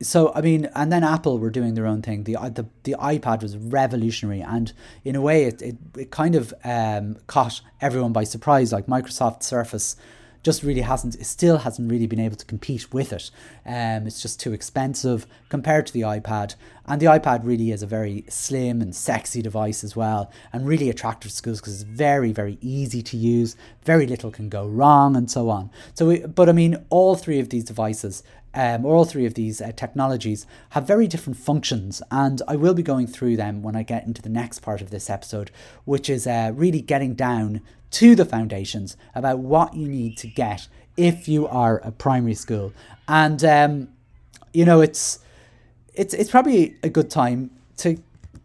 so 0.02 0.32
I 0.36 0.42
mean, 0.42 0.70
and 0.76 0.92
then 0.92 1.04
Apple 1.04 1.40
were 1.40 1.50
doing 1.50 1.74
their 1.74 1.88
own 1.88 2.02
thing. 2.02 2.24
The 2.24 2.34
the 2.34 2.66
the 2.84 2.96
iPad 3.00 3.42
was 3.42 3.58
revolutionary, 3.58 4.42
and 4.42 4.72
in 5.04 5.16
a 5.16 5.22
way, 5.22 5.46
it 5.46 5.62
it, 5.62 5.78
it 5.98 6.12
kind 6.12 6.36
of 6.36 6.54
um, 6.64 7.18
caught 7.28 7.62
everyone 7.82 8.14
by 8.14 8.24
surprise. 8.24 8.72
Like 8.72 8.86
Microsoft 8.86 9.44
Surface 9.44 9.96
just 10.48 10.64
really 10.64 10.82
hasn't, 10.82 11.16
it 11.16 11.26
still 11.26 11.58
hasn't 11.58 11.92
really 11.92 12.08
been 12.08 12.22
able 12.22 12.38
to 12.38 12.46
compete 12.46 12.94
with 12.94 13.12
it. 13.12 13.32
Um, 13.66 14.08
it's 14.08 14.22
just 14.22 14.40
too 14.40 14.54
expensive 14.54 15.28
compared 15.50 15.88
to 15.88 15.94
the 15.94 16.02
iPad. 16.02 16.56
And 16.86 17.02
the 17.02 17.08
iPad 17.08 17.42
really 17.44 17.72
is 17.72 17.84
a 17.84 17.86
very 17.88 18.24
slim 18.30 18.82
and 18.82 18.96
sexy 18.96 19.42
device 19.42 19.84
as 19.84 19.96
well, 19.96 20.32
and 20.54 20.66
really 20.66 20.90
attractive 20.90 21.32
to 21.32 21.36
schools 21.36 21.60
because 21.60 21.82
it's 21.82 21.84
very, 21.84 22.32
very 22.32 22.58
easy 22.62 23.02
to 23.02 23.18
use. 23.18 23.58
Very 23.84 24.08
little 24.08 24.32
can 24.32 24.48
go 24.48 24.66
wrong, 24.66 25.18
and 25.18 25.30
so 25.30 25.50
on. 25.50 25.70
So, 25.96 26.08
we, 26.08 26.20
but 26.20 26.48
I 26.48 26.54
mean, 26.54 26.78
all 26.90 27.16
three 27.16 27.40
of 27.40 27.50
these 27.50 27.66
devices 27.66 28.24
um, 28.58 28.86
or 28.88 28.96
all 28.96 29.06
three 29.06 29.28
of 29.28 29.36
these 29.36 29.62
uh, 29.62 29.72
technologies 29.76 30.48
have 30.72 30.88
very 30.88 31.08
different 31.08 31.38
functions, 31.38 32.02
and 32.10 32.42
I 32.48 32.56
will 32.56 32.74
be 32.74 32.82
going 32.82 33.06
through 33.06 33.38
them 33.38 33.62
when 33.62 33.76
I 33.76 33.84
get 33.84 34.08
into 34.08 34.20
the 34.20 34.30
next 34.30 34.60
part 34.60 34.82
of 34.82 34.90
this 34.90 35.12
episode, 35.12 35.52
which 35.86 36.10
is 36.10 36.26
uh, 36.26 36.52
really 36.56 36.82
getting 36.82 37.14
down 37.14 37.62
to 37.92 38.16
the 38.16 38.26
foundations 38.26 38.98
about 39.14 39.38
what 39.38 39.76
you 39.76 39.88
need 39.88 40.18
to 40.18 40.28
get 40.28 40.68
if 40.98 41.28
you 41.28 41.48
are 41.48 41.78
a 41.84 41.92
primary 41.92 42.34
school. 42.34 42.74
And 43.08 43.44
um, 43.46 43.90
you 44.54 44.66
know, 44.66 44.82
it's 44.82 45.20
it's 45.94 46.16
it's 46.16 46.32
probably 46.32 46.78
a 46.82 46.90
good 46.90 47.12
time 47.12 47.52
to 47.78 48.02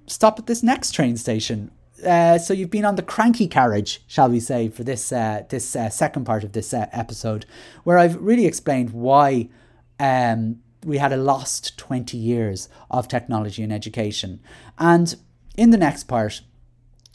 stop 0.07 0.39
at 0.39 0.47
this 0.47 0.63
next 0.63 0.93
train 0.93 1.17
station. 1.17 1.71
Uh, 2.07 2.37
so 2.37 2.53
you've 2.53 2.71
been 2.71 2.85
on 2.85 2.97
the 2.97 3.03
cranky 3.03 3.47
carriage, 3.49 4.03
shall 4.09 4.29
we 4.29 4.41
say, 4.41 4.69
for 4.69 4.85
this 4.85 5.11
uh, 5.11 5.45
this 5.49 5.75
uh, 5.75 5.89
second 5.89 6.27
part 6.27 6.45
of 6.45 6.53
this 6.53 6.75
uh, 6.75 6.87
episode, 6.93 7.47
where 7.85 7.97
I've 7.97 8.17
really 8.17 8.45
explained 8.45 8.91
why 8.91 9.49
um, 9.99 10.61
we 10.85 10.99
had 10.99 11.13
a 11.13 11.17
lost 11.17 11.79
20 11.79 12.17
years 12.17 12.69
of 12.91 13.09
technology 13.09 13.63
and 13.63 13.73
education. 13.73 14.41
And 14.79 15.15
in 15.57 15.71
the 15.71 15.77
next 15.77 16.05
part, 16.05 16.43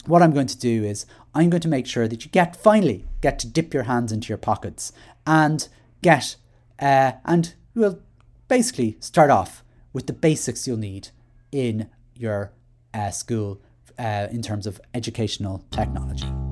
what 0.06 0.22
I'm 0.22 0.32
going 0.32 0.46
to 0.46 0.58
do 0.58 0.84
is 0.84 1.06
I'm 1.34 1.50
going 1.50 1.60
to 1.60 1.68
make 1.68 1.86
sure 1.86 2.08
that 2.08 2.24
you 2.24 2.30
get 2.30 2.56
finally 2.56 3.06
get 3.20 3.38
to 3.40 3.46
dip 3.46 3.74
your 3.74 3.82
hands 3.82 4.10
into 4.10 4.28
your 4.28 4.38
pockets 4.38 4.92
and 5.26 5.68
get 6.02 6.36
uh, 6.78 7.12
and 7.24 7.54
we'll 7.74 8.00
basically 8.46 8.96
start 9.00 9.30
off 9.30 9.62
with 9.92 10.06
the 10.06 10.12
basics 10.12 10.66
you'll 10.66 10.76
need 10.78 11.08
in 11.52 11.90
your 12.14 12.52
uh, 12.94 13.10
school 13.10 13.60
uh, 13.98 14.28
in 14.30 14.42
terms 14.42 14.66
of 14.66 14.80
educational 14.94 15.64
technology. 15.70 16.47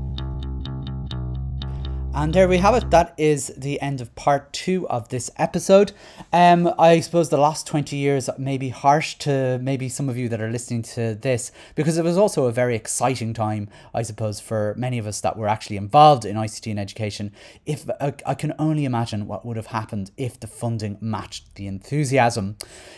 And 2.19 2.33
there 2.33 2.49
we 2.49 2.57
have 2.57 2.75
it. 2.75 2.89
That 2.89 3.13
is 3.19 3.53
the 3.59 3.79
end 3.83 4.01
of 4.01 4.15
part 4.15 4.51
two 4.55 4.89
of 4.89 5.11
this 5.11 5.31
episode. 5.37 5.93
Um, 6.33 6.73
I 6.79 7.01
suppose 7.01 7.29
the 7.29 7.37
last 7.37 7.67
20 7.67 7.95
years 7.95 8.31
may 8.39 8.57
be 8.57 8.71
harsh 8.71 9.17
to 9.17 9.59
maybe 9.61 9.91
some 9.91 10.09
of 10.09 10.17
you 10.17 10.31
that 10.31 10.41
are 10.41 10.51
listening 10.51 10.81
to 10.95 11.15
this 11.15 11.53
because 11.75 11.99
it 11.99 12.05
was 12.05 12.17
also 12.17 12.47
a 12.47 12.53
very 12.53 12.75
exciting 12.75 13.35
time, 13.35 13.69
I 13.93 14.01
suppose, 14.01 14.41
for 14.41 14.75
many 14.79 14.97
of 14.97 15.07
us 15.07 15.21
that 15.21 15.37
were 15.37 15.47
actually 15.47 15.77
involved 15.77 16.25
in 16.25 16.37
ICT 16.37 16.71
and 16.71 16.81
education. 16.81 17.33
If 17.67 17.85
I 18.01 18.33
can 18.33 18.55
only 18.59 18.87
imagine 18.87 19.27
what 19.27 19.45
would 19.45 19.59
have 19.59 19.67
happened 19.67 20.11
if 20.17 20.41
the 20.41 20.47
funding 20.47 20.97
matched 21.03 21.57
the 21.57 21.67
enthusiasm. 21.67 22.57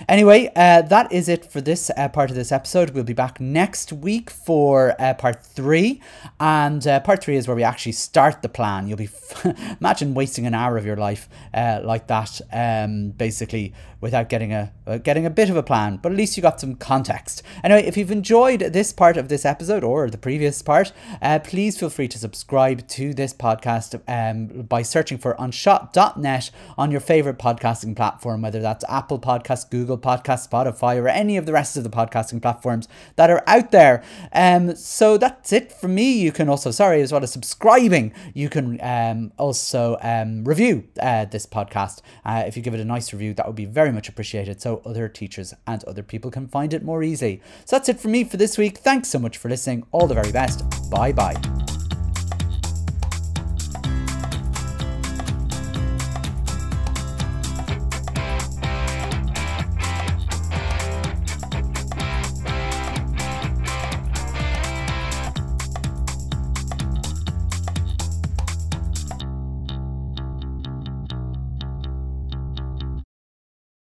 Anyway, 0.09 0.53
uh, 0.55 0.83
that 0.83 1.11
is 1.13 1.29
it 1.29 1.45
for 1.51 1.61
this 1.61 1.91
uh, 1.97 2.09
part 2.09 2.31
of 2.31 2.37
this 2.37 2.53
episode. 2.53 2.91
We'll 2.91 3.03
be 3.03 3.15
back 3.15 3.41
next 3.41 3.93
week 3.93 4.31
for 4.31 4.95
uh, 5.01 5.15
part 5.15 5.45
three. 5.45 6.01
And 6.39 6.87
uh, 6.87 7.01
part 7.01 7.25
three 7.25 7.35
is 7.35 7.49
where 7.49 7.57
we 7.57 7.65
actually 7.65 7.93
start 7.93 8.43
the 8.43 8.49
plan. 8.49 8.87
You'll 8.87 8.97
be 8.97 9.08
imagine 9.81 10.15
wasting 10.15 10.47
an 10.47 10.55
hour 10.55 10.77
of 10.77 10.87
your 10.87 10.97
life 10.97 11.29
uh, 11.55 11.81
like 11.83 12.07
that, 12.09 12.41
um, 12.53 13.11
basically 13.11 13.75
without 14.01 14.29
getting 14.29 14.53
a 14.53 14.73
uh, 14.87 14.99
getting 14.99 15.27
a 15.27 15.31
bit 15.31 15.51
of 15.51 15.57
a 15.57 15.63
plan. 15.63 15.99
But 16.01 16.13
at 16.13 16.19
least 16.19 16.37
you 16.37 16.43
got 16.43 16.61
some 16.61 16.75
context. 16.77 17.43
Anyway, 17.63 17.85
if 17.85 17.97
you've 17.97 18.11
enjoyed 18.11 18.61
this 18.61 18.93
part 18.93 19.17
of 19.17 19.29
this 19.29 19.45
episode 19.45 19.85
or 19.85 20.09
the 20.09 20.19
previous 20.19 20.63
part, 20.63 20.93
uh, 21.21 21.39
please 21.41 21.79
feel 21.79 21.91
free 21.91 22.09
to 22.09 22.19
subscribe 22.19 22.87
to 22.89 23.13
this 23.13 23.35
podcast 23.35 24.01
um, 24.09 24.63
by 24.63 24.83
searching 24.83 25.19
for 25.19 25.35
Anseo.net 25.35 26.51
on 26.77 26.91
your 26.91 27.01
favorite 27.01 27.39
podcasting 27.39 27.97
platform, 27.97 28.43
whether 28.43 28.61
that's 28.61 28.85
Apple 28.89 29.19
Podcast, 29.19 29.71
Google 29.71 29.99
Podcast, 29.99 30.49
Spotify, 30.49 30.97
or 30.97 31.09
any 31.09 31.37
of 31.37 31.47
the 31.47 31.53
rest 31.53 31.77
of 31.77 31.85
the 31.85 31.91
podcasting 31.91 32.41
platforms 32.41 32.89
that 33.17 33.31
are 33.31 33.43
out 33.47 33.73
there. 33.73 34.03
Um, 34.33 34.75
so 34.77 35.19
that's 35.19 35.53
it 35.53 35.73
for 35.73 35.89
me. 35.89 36.13
You 36.13 36.33
can 36.33 36.49
also, 36.49 36.71
sorry, 36.71 37.03
as 37.03 37.13
well 37.13 37.23
as 37.23 37.33
subscribing, 37.33 38.13
you 38.35 38.49
can 38.49 38.81
um, 38.99 39.33
also 39.39 39.97
um, 40.03 40.45
review 40.45 40.89
uh, 41.01 41.25
this 41.27 41.47
podcast. 41.47 42.01
Uh, 42.25 42.45
if 42.47 42.57
you 42.57 42.63
give 42.63 42.75
it 42.75 42.81
a 42.81 42.85
nice 42.85 43.13
review, 43.13 43.35
that 43.35 43.47
would 43.47 43.57
be 43.57 43.65
very 43.65 43.93
much 43.93 44.09
appreciated 44.09 44.61
so 44.61 44.83
other 44.85 45.09
teachers 45.09 45.55
and 45.67 45.85
other 45.85 46.03
people 46.03 46.31
can 46.31 46.47
find 46.47 46.75
it 46.75 46.83
more 46.83 47.03
easily. 47.03 47.41
So 47.65 47.77
that's 47.77 47.89
it 47.89 48.01
for 48.01 48.09
me 48.09 48.25
for 48.25 48.37
this 48.37 48.59
week. 48.59 48.79
Thanks 48.79 49.09
so 49.09 49.19
much 49.19 49.39
for 49.39 49.49
listening. 49.49 49.87
All 49.93 50.07
the 50.07 50.15
very 50.15 50.33
best. 50.33 50.65
Bye 50.91 51.13
bye. 51.13 51.68